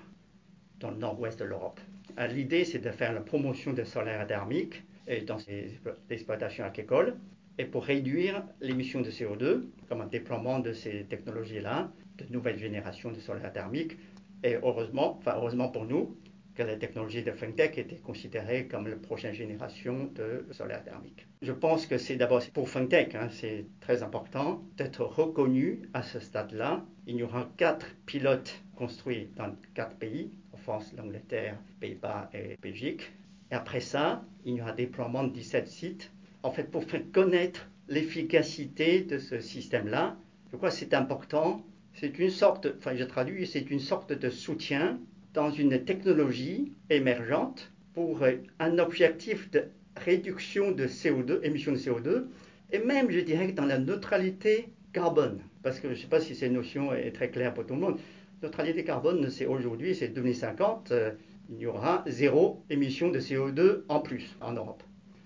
dans 0.81 0.91
le 0.91 0.97
nord-ouest 0.97 1.39
de 1.39 1.45
l'Europe. 1.45 1.79
Euh, 2.19 2.27
l'idée, 2.27 2.65
c'est 2.65 2.79
de 2.79 2.89
faire 2.89 3.13
la 3.13 3.21
promotion 3.21 3.73
des 3.73 3.85
solaires 3.85 4.25
thermiques 4.27 4.83
dans 5.27 5.39
ces 5.39 5.79
exploitations 6.09 6.63
agricoles 6.63 7.15
et 7.57 7.65
pour 7.65 7.83
réduire 7.83 8.43
l'émission 8.61 9.01
de 9.01 9.09
CO2, 9.09 9.63
comme 9.89 10.01
un 10.01 10.07
déploiement 10.07 10.59
de 10.59 10.73
ces 10.73 11.05
technologies-là, 11.05 11.91
de 12.17 12.33
nouvelles 12.33 12.57
générations 12.57 13.11
de 13.11 13.19
solaires 13.19 13.51
thermiques. 13.51 13.97
Et 14.43 14.55
heureusement, 14.55 15.17
enfin 15.17 15.33
heureusement 15.35 15.69
pour 15.69 15.85
nous, 15.85 16.17
que 16.55 16.63
la 16.63 16.75
technologie 16.75 17.23
de 17.23 17.31
FinTech 17.31 17.77
était 17.77 17.95
considérée 17.95 18.67
comme 18.67 18.87
la 18.87 18.97
prochaine 18.97 19.33
génération 19.33 20.09
de 20.13 20.45
solaire 20.51 20.83
thermique. 20.83 21.25
Je 21.41 21.53
pense 21.53 21.85
que 21.85 21.97
c'est 21.97 22.17
d'abord 22.17 22.41
pour 22.53 22.67
FinTech, 22.67 23.15
hein, 23.15 23.29
c'est 23.31 23.65
très 23.79 24.03
important 24.03 24.61
d'être 24.75 25.05
reconnu 25.05 25.83
à 25.93 26.03
ce 26.03 26.19
stade-là. 26.19 26.83
Il 27.07 27.15
y 27.15 27.23
aura 27.23 27.49
quatre 27.55 27.87
pilotes 28.05 28.61
construits 28.75 29.29
dans 29.37 29.55
quatre 29.73 29.95
pays 29.95 30.31
France, 30.61 30.93
l'Angleterre, 30.95 31.57
Pays-Bas 31.79 32.29
et 32.33 32.57
Belgique. 32.61 33.11
Et 33.51 33.55
après 33.55 33.81
ça, 33.81 34.23
il 34.45 34.55
y 34.55 34.61
aura 34.61 34.71
déploiement 34.71 35.23
de 35.23 35.33
17 35.33 35.67
sites. 35.67 36.11
En 36.43 36.51
fait, 36.51 36.71
pour 36.71 36.83
faire 36.83 37.03
connaître 37.11 37.67
l'efficacité 37.87 39.01
de 39.01 39.17
ce 39.17 39.39
système-là, 39.39 40.17
je 40.51 40.57
crois 40.57 40.69
que 40.69 40.75
c'est 40.75 40.93
important. 40.93 41.65
C'est 41.93 42.19
une 42.19 42.29
sorte, 42.29 42.67
enfin 42.77 42.95
je 42.95 43.03
traduis, 43.03 43.45
c'est 43.47 43.69
une 43.69 43.79
sorte 43.79 44.13
de 44.13 44.29
soutien 44.29 44.99
dans 45.33 45.51
une 45.51 45.83
technologie 45.83 46.71
émergente 46.89 47.71
pour 47.93 48.23
un 48.59 48.79
objectif 48.79 49.51
de 49.51 49.65
réduction 49.97 50.71
de 50.71 50.87
CO2, 50.87 51.39
émissions 51.43 51.73
de 51.73 51.77
CO2, 51.77 52.25
et 52.71 52.79
même, 52.79 53.11
je 53.11 53.19
dirais, 53.19 53.51
dans 53.51 53.65
la 53.65 53.77
neutralité 53.77 54.69
carbone. 54.93 55.41
Parce 55.63 55.79
que 55.79 55.89
je 55.89 55.93
ne 55.93 55.97
sais 55.97 56.07
pas 56.07 56.21
si 56.21 56.35
cette 56.35 56.51
notion 56.51 56.93
est 56.93 57.11
très 57.11 57.29
claire 57.29 57.53
pour 57.53 57.65
tout 57.65 57.75
le 57.75 57.81
monde 57.81 57.99
neutralité 58.41 58.83
carbone, 58.83 59.29
c'est 59.29 59.45
aujourd'hui, 59.45 59.95
c'est 59.95 60.09
2050, 60.09 60.91
euh, 60.91 61.11
il 61.49 61.59
y 61.59 61.65
aura 61.65 62.03
zéro 62.07 62.63
émission 62.69 63.09
de 63.09 63.19
CO2 63.19 63.83
en 63.87 63.99
plus 63.99 64.35
en 64.41 64.53
Europe. 64.53 64.83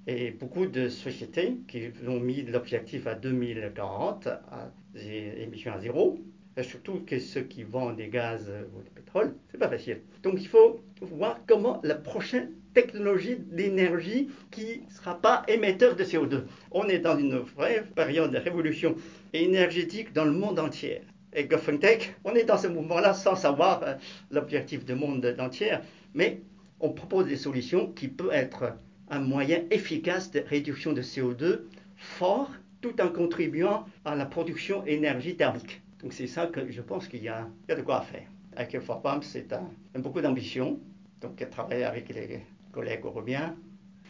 Et 0.08 0.32
beaucoup 0.32 0.66
de 0.66 0.90
sociétés 0.90 1.58
qui 1.68 1.92
ont 2.08 2.20
mis 2.20 2.44
l'objectif 2.44 3.08
à 3.08 3.16
2040, 3.16 4.28
à 4.28 4.72
émissions 4.96 5.74
à 5.74 5.80
zéro, 5.80 6.20
surtout 6.64 7.02
que 7.06 7.20
ceux 7.20 7.42
qui 7.42 7.64
vendent 7.64 7.98
des 7.98 8.08
gaz 8.08 8.50
ou 8.76 8.82
du 8.82 8.90
pétrole, 8.90 9.36
c'est 9.52 9.58
pas 9.58 9.70
facile. 9.70 10.02
Donc 10.24 10.36
il 10.40 10.48
faut 10.48 10.82
voir 11.02 11.40
comment 11.48 11.82
la 11.84 11.96
prochaine 11.96 12.52
technologie 12.74 13.38
d'énergie 13.38 14.30
qui 14.52 14.82
ne 14.88 14.94
sera 14.94 15.20
pas 15.20 15.44
émetteur 15.48 15.96
de 15.96 16.04
CO2. 16.04 16.44
On 16.72 16.88
est 16.88 17.00
dans 17.00 17.18
une 17.18 17.38
vraie 17.38 17.84
période 17.96 18.32
de 18.32 18.38
révolution 18.38 18.96
énergétique 19.34 20.14
dans 20.14 20.26
le 20.26 20.32
monde 20.32 20.60
entier. 20.60 21.02
Et 21.34 21.46
GovFunkTech, 21.46 22.16
on 22.24 22.36
est 22.36 22.44
dans 22.44 22.58
ce 22.58 22.68
mouvement-là 22.68 23.14
sans 23.14 23.36
savoir 23.36 23.84
euh, 23.84 23.96
l'objectif 24.32 24.86
du 24.86 24.96
monde 24.96 25.36
entier, 25.40 25.78
mais 26.14 26.42
on 26.80 26.90
propose 26.90 27.28
des 27.28 27.36
solutions 27.36 27.92
qui 27.92 28.08
peuvent 28.08 28.32
être 28.32 28.74
un 29.10 29.20
moyen 29.20 29.64
efficace 29.72 30.32
de 30.32 30.44
réduction 30.48 30.94
de 30.94 31.02
CO2 31.02 31.62
fort 31.98 32.52
tout 32.82 33.02
en 33.02 33.10
contribuant 33.10 33.86
à 34.06 34.16
la 34.16 34.26
production 34.26 34.86
énergie 34.86 35.36
thermique. 35.36 35.82
Donc 36.06 36.14
c'est 36.14 36.28
ça 36.28 36.46
que 36.46 36.70
je 36.70 36.84
pense 36.84 37.08
qu'il 37.08 37.24
y, 37.24 37.30
a 37.30 37.50
de 37.68 37.82
quoi 37.82 38.02
faire. 38.02 38.28
Avec 38.56 38.80
Forpam, 38.80 39.24
c'est 39.24 39.52
un, 39.52 39.68
beaucoup 39.96 40.22
d'ambition. 40.22 40.80
Donc 41.20 41.44
travailler 41.50 41.84
avec 41.84 42.10
les 42.10 42.46
collègues 42.72 43.04
européens. 43.06 43.56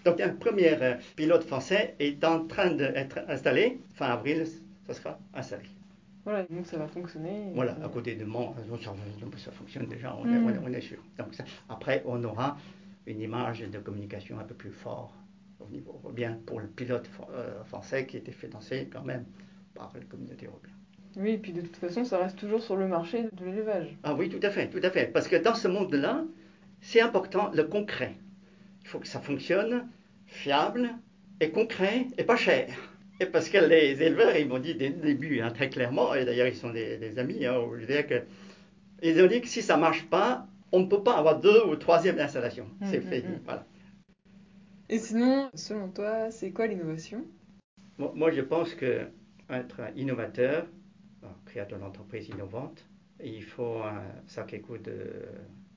Donc 0.03 0.19
un 0.19 0.34
premier 0.36 0.73
euh, 0.73 0.95
pilote 1.15 1.45
français 1.45 1.95
est 1.99 2.21
en 2.25 2.47
train 2.47 2.71
d'être 2.71 3.19
installé. 3.29 3.79
Fin 3.93 4.08
avril, 4.08 4.45
ça 4.86 4.93
sera 4.93 5.17
installé. 5.34 5.63
Voilà, 6.25 6.43
donc 6.43 6.65
ça 6.65 6.77
va 6.77 6.89
fonctionner. 6.89 7.53
Voilà, 7.55 7.77
à 7.81 7.88
côté 7.88 8.15
de 8.15 8.25
Mont, 8.25 8.53
ça, 9.38 9.51
fonctionne 9.53 9.88
déjà, 9.88 10.13
on, 10.17 10.25
est, 10.25 10.38
mm. 10.38 10.63
on 10.65 10.73
est, 10.73 10.81
sûr. 10.81 11.01
Donc 11.17 11.29
après, 11.69 12.03
on 12.05 12.21
aura 12.25 12.58
une 13.05 13.21
image 13.21 13.62
de 13.62 13.79
communication 13.79 14.38
un 14.38 14.43
peu 14.43 14.55
plus 14.55 14.71
forte 14.73 15.13
au 15.62 15.69
niveau 15.69 15.97
européen 16.03 16.38
pour 16.45 16.60
le 16.60 16.67
pilote 16.67 17.10
euh, 17.29 17.63
français 17.63 18.05
qui 18.05 18.17
était 18.17 18.34
financé 18.34 18.89
quand 18.91 19.03
même 19.03 19.23
par 19.73 19.93
la 19.95 20.01
communauté 20.01 20.47
européenne. 20.47 20.75
Oui, 21.17 21.32
et 21.32 21.38
puis 21.38 21.54
de 21.54 21.62
toute 21.62 21.78
façon, 21.78 22.04
ça 22.04 22.17
reste 22.17 22.38
toujours 22.38 22.62
sur 22.62 22.75
le 22.75 22.88
marché 22.88 23.23
de 23.23 23.45
l'élevage. 23.45 23.95
Ah 24.04 24.13
oui, 24.15 24.30
tout 24.30 24.39
à 24.45 24.49
fait, 24.49 24.69
tout 24.69 24.82
à 24.84 24.89
fait. 24.89 25.08
Parce 25.08 25.28
que 25.28 25.36
dans 25.36 25.56
ce 25.56 25.67
monde-là, 25.67 26.23
c'est 26.82 27.01
important 27.01 27.51
le 27.54 27.63
concret. 27.63 28.15
Il 28.82 28.88
faut 28.88 28.99
que 28.99 29.08
ça 29.08 29.19
fonctionne, 29.19 29.88
fiable 30.28 30.89
et 31.39 31.51
concret 31.51 32.08
et 32.17 32.23
pas 32.23 32.36
cher. 32.36 32.67
Et 33.19 33.25
parce 33.25 33.49
que 33.49 33.58
les 33.58 34.01
éleveurs, 34.04 34.36
ils 34.36 34.47
m'ont 34.47 34.60
dit 34.60 34.75
dès 34.75 34.89
le 34.89 34.95
début, 34.95 35.39
hein, 35.39 35.51
très 35.51 35.69
clairement, 35.69 36.13
et 36.13 36.25
d'ailleurs 36.25 36.47
ils 36.47 36.56
sont 36.56 36.69
des, 36.69 37.17
amis, 37.17 37.45
hein, 37.45 37.56
je 37.80 37.86
dire 37.86 38.06
que, 38.06 38.23
ils 39.01 39.21
ont 39.21 39.28
dit 39.28 39.39
que 39.41 39.47
si 39.47 39.62
ça 39.62 39.78
ne 39.78 39.82
marche 39.82 40.06
pas, 40.10 40.47
on 40.71 40.82
ne 40.82 40.86
peut 40.88 41.01
pas 41.01 41.17
avoir 41.17 41.39
deux 41.39 41.63
ou 41.65 41.75
troisième 41.78 42.19
installation. 42.19 42.65
Mmh, 42.82 42.86
c'est 42.91 42.99
mmh, 42.99 43.10
fait. 43.10 43.21
Mmh. 43.21 43.39
Voilà. 43.45 43.65
Et 44.89 44.99
sinon, 44.99 45.49
selon 45.54 45.89
toi, 45.89 46.30
c'est 46.30 46.51
quoi 46.51 46.67
l'innovation? 46.67 47.25
Moi, 47.97 48.32
je 48.32 48.41
pense 48.41 48.73
que 48.75 49.08
être 49.49 49.82
innovateur, 49.95 50.67
créateur 51.56 51.80
d'entreprise 51.80 52.28
innovante, 52.28 52.86
il 53.24 53.41
faut 53.41 53.78
un 53.82 54.04
sacré 54.28 54.60
coup 54.60 54.78
de 54.78 55.24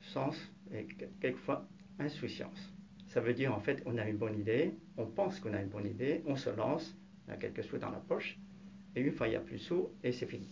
sens 0.00 0.36
et 0.72 0.88
quelquefois 1.20 1.68
insouciance. 2.00 2.74
Ça 3.06 3.20
veut 3.20 3.32
dire 3.32 3.54
en 3.54 3.60
fait, 3.60 3.80
on 3.86 3.96
a 3.96 4.08
une 4.08 4.16
bonne 4.16 4.36
idée, 4.36 4.74
on 4.96 5.06
pense 5.06 5.38
qu'on 5.38 5.54
a 5.54 5.62
une 5.62 5.68
bonne 5.68 5.86
idée, 5.86 6.20
on 6.26 6.34
se 6.34 6.50
lance, 6.50 6.96
on 7.28 7.32
a 7.32 7.36
quelques 7.36 7.62
sous 7.62 7.78
dans 7.78 7.90
la 7.90 8.00
poche, 8.00 8.40
et 8.96 9.00
une 9.00 9.12
fois 9.12 9.28
il 9.28 9.30
n'y 9.30 9.36
a 9.36 9.40
plus 9.40 9.58
de 9.58 9.62
sous, 9.62 9.88
et 10.02 10.10
c'est 10.10 10.26
fini. 10.26 10.48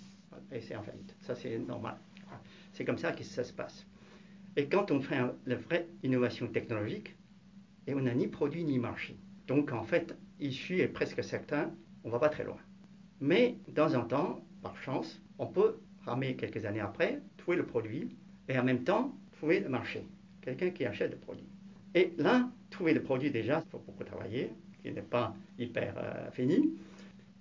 Et 0.53 0.61
c'est 0.61 0.77
en 0.77 0.83
faillite. 0.85 1.17
Ça, 1.23 1.35
c'est 1.35 1.59
normal. 1.59 1.97
C'est 2.73 2.85
comme 2.85 2.99
ça 2.99 3.11
que 3.11 3.25
ça 3.25 3.43
se 3.43 3.53
passe. 3.53 3.85
Et 4.55 4.69
quand 4.69 4.93
on 4.93 5.01
fait 5.01 5.19
la 5.45 5.57
vraie 5.57 5.89
innovation 6.05 6.47
technologique, 6.47 7.17
et 7.89 7.95
on 7.95 8.03
n'a 8.03 8.15
ni 8.15 8.29
produit 8.29 8.63
ni 8.63 8.79
marché. 8.79 9.17
Donc 9.49 9.73
en 9.73 9.83
fait, 9.83 10.17
issu 10.39 10.79
est 10.79 10.89
presque 10.89 11.25
certain, 11.25 11.73
on 12.05 12.09
ne 12.09 12.13
va 12.13 12.21
pas 12.21 12.29
très 12.29 12.45
loin. 12.45 12.59
Mais 13.21 13.57
dans 13.75 13.97
un 13.97 14.03
temps, 14.03 14.46
par 14.63 14.77
chance, 14.79 15.21
on 15.39 15.47
peut 15.47 15.77
ramer 16.05 16.37
quelques 16.37 16.65
années 16.65 16.81
après, 16.81 17.21
trouver 17.37 17.57
le 17.57 17.67
produit 17.67 18.17
et 18.49 18.59
en 18.59 18.65
même 18.65 18.85
temps 18.85 19.17
trouver 19.33 19.61
le 19.61 19.69
marché, 19.69 20.07
quelqu'un 20.41 20.71
qui 20.71 20.85
achète 20.85 21.11
le 21.11 21.19
produit. 21.19 21.49
Et 21.95 22.13
là, 22.19 22.51
trouver 22.71 22.95
le 22.95 23.03
produit 23.03 23.31
déjà, 23.31 23.63
il 23.67 23.71
faut 23.71 23.79
beaucoup 23.79 24.05
travailler, 24.05 24.51
qui 24.83 24.93
n'est 24.93 25.03
pas 25.03 25.35
hyper 25.59 25.95
euh, 25.97 26.31
fini. 26.31 26.75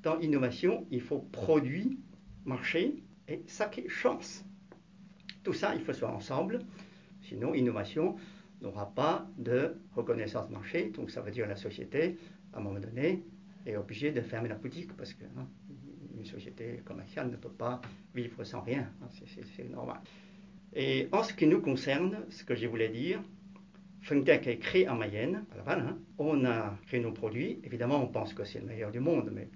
Dans 0.02 0.16
l'innovation, 0.16 0.86
il 0.92 1.02
faut 1.02 1.20
produit, 1.20 2.00
marché 2.46 3.04
et 3.28 3.44
ça 3.48 3.68
qui 3.68 3.88
chance. 3.90 4.46
Tout 5.44 5.54
ça, 5.54 5.76
il 5.76 5.82
faut 5.82 5.94
soit 5.94 6.12
ensemble. 6.12 6.60
Sinon, 7.22 7.54
innovation 7.54 8.16
n'aura 8.62 8.94
pas 8.94 9.28
de 9.38 9.76
reconnaissance 9.96 10.50
marché. 10.50 10.92
Donc, 10.92 11.12
ça 11.12 11.22
veut 11.22 11.32
dire 11.32 11.48
la 11.48 11.56
société, 11.56 12.18
à 12.54 12.60
un 12.60 12.62
moment 12.62 12.80
donné, 12.80 13.24
est 13.66 13.76
obligée 13.76 14.12
de 14.12 14.22
fermer 14.22 14.50
la 14.50 14.56
boutique 14.56 14.96
parce 14.96 15.14
que 15.14 15.24
hein, 15.38 15.48
une 16.26 16.32
société 16.32 16.82
commerciale 16.84 17.30
ne 17.30 17.38
peut 17.38 17.50
pas 17.50 17.82
vivre 18.14 18.44
sans 18.44 18.62
rien. 18.62 18.90
Hein, 19.02 19.08
c'est 19.56 19.70
normal. 19.70 20.00
Et 20.74 21.08
en 21.12 21.24
ce 21.24 21.34
qui 21.34 21.48
nous 21.48 21.62
concerne, 21.62 22.18
ce 22.30 22.44
que 22.44 22.56
je 22.56 22.68
voulais 22.68 22.90
dire, 22.90 23.22
Funktech 24.02 24.48
est 24.48 24.58
créé 24.58 24.90
en 24.90 24.96
Mayenne, 24.96 25.46
à 25.54 25.58
Laval. 25.58 25.80
Hein. 25.80 25.98
On 26.18 26.46
a 26.46 26.78
créé 26.88 27.00
nos 27.00 27.12
produits. 27.12 27.60
Évidemment, 27.64 28.04
on 28.04 28.08
pense 28.08 28.34
que 28.34 28.44
c'est 28.44 28.60
le 28.60 28.66
meilleur 28.66 28.92
du 28.92 29.00
monde, 29.00 29.32
mais 29.34 29.48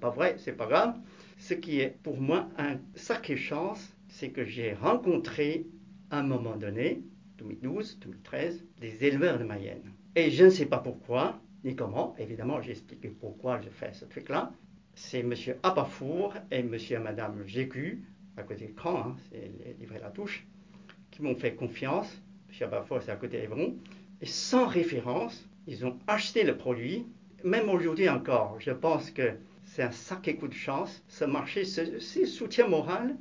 pas 0.00 0.10
vrai, 0.10 0.36
c'est 0.38 0.56
pas 0.56 0.66
grave. 0.66 0.94
Ce 1.38 1.54
qui 1.54 1.80
est 1.80 1.96
pour 2.02 2.20
moi 2.20 2.48
un 2.58 2.78
sacré 2.94 3.36
chance, 3.36 3.94
c'est 4.08 4.30
que 4.30 4.44
j'ai 4.44 4.72
rencontré 4.72 5.66
à 6.10 6.20
un 6.20 6.22
moment 6.22 6.56
donné, 6.56 7.02
2012, 7.38 7.98
2013, 8.00 8.64
des 8.80 9.04
éleveurs 9.04 9.38
de 9.38 9.44
Mayenne. 9.44 9.92
Et 10.14 10.30
je 10.30 10.44
ne 10.44 10.50
sais 10.50 10.66
pas 10.66 10.78
pourquoi, 10.78 11.40
ni 11.64 11.76
comment. 11.76 12.14
Évidemment, 12.18 12.60
j'ai 12.62 12.72
expliqué 12.72 13.08
pourquoi 13.08 13.60
je 13.60 13.68
fais 13.68 13.92
ce 13.92 14.04
truc-là 14.06 14.52
c'est 14.96 15.20
M. 15.20 15.34
Abafour 15.62 16.34
et 16.50 16.56
M. 16.56 16.74
et 16.74 16.98
Mme 16.98 17.46
Jégu, 17.46 18.02
à 18.36 18.42
côté 18.42 18.62
de 18.62 18.68
l'écran, 18.68 19.04
hein, 19.06 19.16
c'est 19.30 19.76
livré 19.78 20.00
la 20.00 20.10
touche, 20.10 20.44
qui 21.10 21.22
m'ont 21.22 21.36
fait 21.36 21.54
confiance. 21.54 22.20
M. 22.50 22.66
Abafour, 22.66 23.00
c'est 23.02 23.12
à 23.12 23.16
côté 23.16 23.38
d'Evron. 23.38 23.76
Et 24.20 24.26
sans 24.26 24.66
référence, 24.66 25.46
ils 25.66 25.84
ont 25.84 25.98
acheté 26.06 26.42
le 26.42 26.56
produit. 26.56 27.06
Même 27.44 27.68
aujourd'hui 27.68 28.08
encore, 28.08 28.56
je 28.58 28.70
pense 28.72 29.10
que 29.10 29.34
c'est 29.66 29.82
un 29.82 29.90
sacré 29.90 30.36
coup 30.36 30.48
de 30.48 30.54
chance. 30.54 31.04
Ce 31.08 31.24
marché, 31.24 31.64
c'est 31.64 32.26
soutien 32.26 32.66
moral 32.66 33.16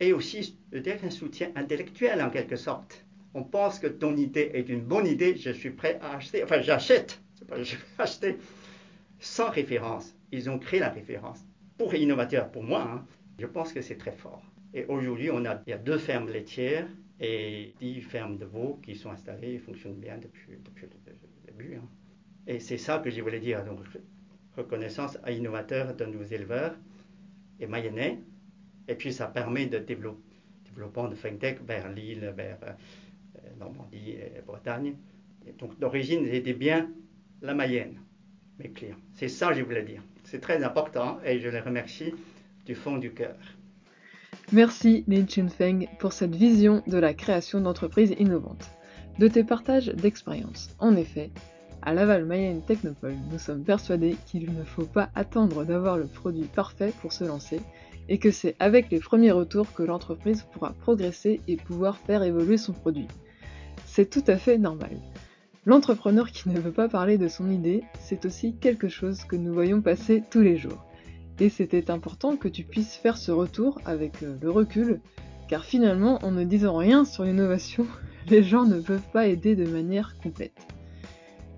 et 0.00 0.14
aussi 0.14 0.56
peut-être 0.70 1.04
un 1.04 1.10
soutien 1.10 1.50
intellectuel 1.54 2.22
en 2.22 2.30
quelque 2.30 2.56
sorte. 2.56 3.04
On 3.34 3.44
pense 3.44 3.78
que 3.78 3.86
ton 3.86 4.16
idée 4.16 4.50
est 4.54 4.68
une 4.70 4.80
bonne 4.80 5.06
idée, 5.06 5.36
je 5.36 5.50
suis 5.50 5.70
prêt 5.70 5.98
à 6.02 6.16
acheter. 6.16 6.42
Enfin, 6.42 6.62
j'achète. 6.62 7.20
Je 7.50 7.76
vais 7.76 7.82
acheter 7.98 8.38
sans 9.20 9.50
référence 9.50 10.16
ils 10.32 10.50
ont 10.50 10.58
créé 10.58 10.80
la 10.80 10.90
référence. 10.90 11.44
Pour 11.78 11.94
innovateur, 11.94 12.50
pour 12.50 12.62
moi, 12.62 12.82
hein, 12.82 13.06
je 13.38 13.46
pense 13.46 13.72
que 13.72 13.80
c'est 13.80 13.96
très 13.96 14.12
fort. 14.12 14.42
Et 14.74 14.84
aujourd'hui, 14.84 15.30
on 15.32 15.44
a, 15.44 15.60
il 15.66 15.70
y 15.70 15.72
a 15.72 15.78
deux 15.78 15.98
fermes 15.98 16.28
laitières 16.28 16.86
et 17.18 17.74
dix 17.80 18.00
fermes 18.00 18.38
de 18.38 18.44
veaux 18.44 18.78
qui 18.82 18.94
sont 18.94 19.10
installées 19.10 19.54
et 19.54 19.58
fonctionnent 19.58 19.98
bien 19.98 20.18
depuis, 20.18 20.56
depuis 20.64 20.86
le 20.86 21.50
début. 21.52 21.76
Hein. 21.76 21.88
Et 22.46 22.60
c'est 22.60 22.78
ça 22.78 22.98
que 22.98 23.10
je 23.10 23.20
voulais 23.20 23.40
dire. 23.40 23.64
Donc, 23.64 23.80
reconnaissance 24.56 25.18
à 25.22 25.32
innovateur 25.32 25.94
de 25.94 26.04
nos 26.04 26.22
éleveurs 26.22 26.76
et 27.58 27.66
mayennais. 27.66 28.20
Et 28.88 28.94
puis, 28.94 29.12
ça 29.12 29.26
permet 29.26 29.66
de 29.66 29.78
développer 29.78 30.22
développement 30.64 31.08
de 31.08 31.16
FinTech 31.16 31.60
vers 31.66 31.90
Lille, 31.90 32.32
vers 32.36 32.58
euh, 32.62 33.40
Normandie 33.58 34.12
et 34.12 34.40
Bretagne. 34.46 34.94
Et 35.44 35.52
donc, 35.52 35.76
d'origine, 35.80 36.24
c'était 36.30 36.52
bien 36.52 36.88
la 37.42 37.54
Mayenne, 37.54 37.98
C'est 39.14 39.28
ça 39.28 39.48
que 39.48 39.54
je 39.54 39.62
voulais 39.62 39.82
dire. 39.82 40.02
C'est 40.24 40.40
très 40.40 40.62
important 40.62 41.18
et 41.24 41.40
je 41.40 41.48
les 41.48 41.60
remercie 41.60 42.14
du 42.66 42.74
fond 42.74 42.98
du 42.98 43.12
cœur. 43.12 43.36
Merci 44.52 45.04
Lin 45.08 45.26
Feng 45.48 45.86
pour 45.98 46.12
cette 46.12 46.34
vision 46.34 46.82
de 46.86 46.98
la 46.98 47.14
création 47.14 47.60
d'entreprises 47.60 48.14
innovantes, 48.18 48.70
de 49.18 49.28
tes 49.28 49.44
partages 49.44 49.88
d'expériences. 49.88 50.70
En 50.78 50.96
effet, 50.96 51.30
à 51.82 51.94
Laval 51.94 52.24
Mayenne 52.24 52.62
Technopole, 52.62 53.16
nous 53.30 53.38
sommes 53.38 53.64
persuadés 53.64 54.16
qu'il 54.26 54.52
ne 54.52 54.64
faut 54.64 54.84
pas 54.84 55.10
attendre 55.14 55.64
d'avoir 55.64 55.96
le 55.96 56.06
produit 56.06 56.44
parfait 56.44 56.92
pour 57.00 57.12
se 57.12 57.24
lancer 57.24 57.60
et 58.08 58.18
que 58.18 58.30
c'est 58.30 58.56
avec 58.58 58.90
les 58.90 58.98
premiers 58.98 59.30
retours 59.30 59.72
que 59.72 59.82
l'entreprise 59.82 60.44
pourra 60.52 60.72
progresser 60.72 61.40
et 61.48 61.56
pouvoir 61.56 61.96
faire 61.96 62.22
évoluer 62.22 62.58
son 62.58 62.72
produit. 62.72 63.08
C'est 63.86 64.10
tout 64.10 64.24
à 64.26 64.36
fait 64.36 64.58
normal. 64.58 65.00
L'entrepreneur 65.66 66.30
qui 66.30 66.48
ne 66.48 66.58
veut 66.58 66.72
pas 66.72 66.88
parler 66.88 67.18
de 67.18 67.28
son 67.28 67.50
idée, 67.50 67.84
c'est 68.00 68.24
aussi 68.24 68.56
quelque 68.56 68.88
chose 68.88 69.24
que 69.24 69.36
nous 69.36 69.52
voyons 69.52 69.82
passer 69.82 70.22
tous 70.30 70.40
les 70.40 70.56
jours. 70.56 70.86
Et 71.38 71.50
c'était 71.50 71.90
important 71.90 72.36
que 72.36 72.48
tu 72.48 72.64
puisses 72.64 72.96
faire 72.96 73.18
ce 73.18 73.30
retour 73.30 73.78
avec 73.84 74.22
euh, 74.22 74.38
le 74.40 74.50
recul, 74.50 75.00
car 75.48 75.64
finalement, 75.64 76.18
en 76.24 76.30
ne 76.30 76.44
disant 76.44 76.76
rien 76.76 77.04
sur 77.04 77.24
l'innovation, 77.24 77.86
les 78.28 78.42
gens 78.42 78.64
ne 78.64 78.80
peuvent 78.80 79.10
pas 79.12 79.26
aider 79.26 79.54
de 79.54 79.66
manière 79.66 80.16
complète. 80.22 80.66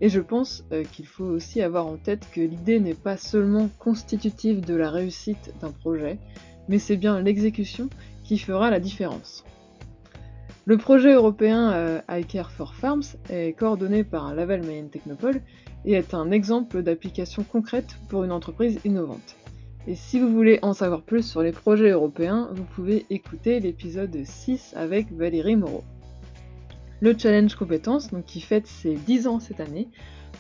Et 0.01 0.09
je 0.09 0.21
pense 0.21 0.65
euh, 0.73 0.83
qu'il 0.83 1.07
faut 1.07 1.25
aussi 1.25 1.63
avoir 1.63 1.87
en 1.87 1.97
tête 1.97 2.27
que 2.33 2.41
l'idée 2.41 2.81
n'est 2.81 2.95
pas 2.95 3.17
seulement 3.17 3.69
constitutive 3.79 4.65
de 4.65 4.75
la 4.75 4.91
réussite 4.91 5.55
d'un 5.61 5.71
projet, 5.71 6.19
mais 6.69 6.81
c'est 6.81 6.97
bien 6.97 7.21
l'exécution 7.21 7.89
qui 8.25 8.39
fera 8.39 8.69
la 8.71 8.81
différence. 8.81 9.45
Le 10.65 10.77
projet 10.77 11.13
européen 11.13 11.73
euh, 11.73 12.01
iCare 12.09 12.53
for 12.53 12.75
Farms 12.75 13.03
est 13.29 13.59
coordonné 13.59 14.05
par 14.05 14.33
Laval 14.33 14.63
Mayenne 14.63 14.91
Technopole 14.91 15.41
et 15.85 15.95
est 15.95 16.15
un 16.15 16.31
exemple 16.31 16.85
d'application 16.85 17.43
concrète 17.43 17.97
pour 18.09 18.23
une 18.23 18.31
entreprise 18.31 18.79
innovante. 18.85 19.35
Et 19.89 19.97
si 19.97 20.21
vous 20.21 20.33
voulez 20.33 20.61
en 20.63 20.73
savoir 20.73 21.03
plus 21.03 21.29
sur 21.29 21.43
les 21.43 21.51
projets 21.51 21.91
européens, 21.91 22.49
vous 22.53 22.63
pouvez 22.63 23.07
écouter 23.11 23.59
l'épisode 23.59 24.17
6 24.25 24.75
avec 24.77 25.11
Valérie 25.11 25.57
Moreau. 25.57 25.83
Le 27.01 27.19
challenge 27.19 27.57
compétences, 27.57 28.11
qui 28.29 28.41
fête 28.41 28.69
ses 28.69 28.95
10 28.95 29.27
ans 29.27 29.41
cette 29.41 29.59
année, 29.59 29.89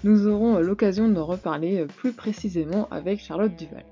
nous 0.04 0.28
aurons 0.28 0.60
l'occasion 0.60 1.08
d'en 1.08 1.26
reparler 1.26 1.84
plus 1.96 2.12
précisément 2.12 2.86
avec 2.92 3.18
Charlotte 3.18 3.56
Duval. 3.56 3.84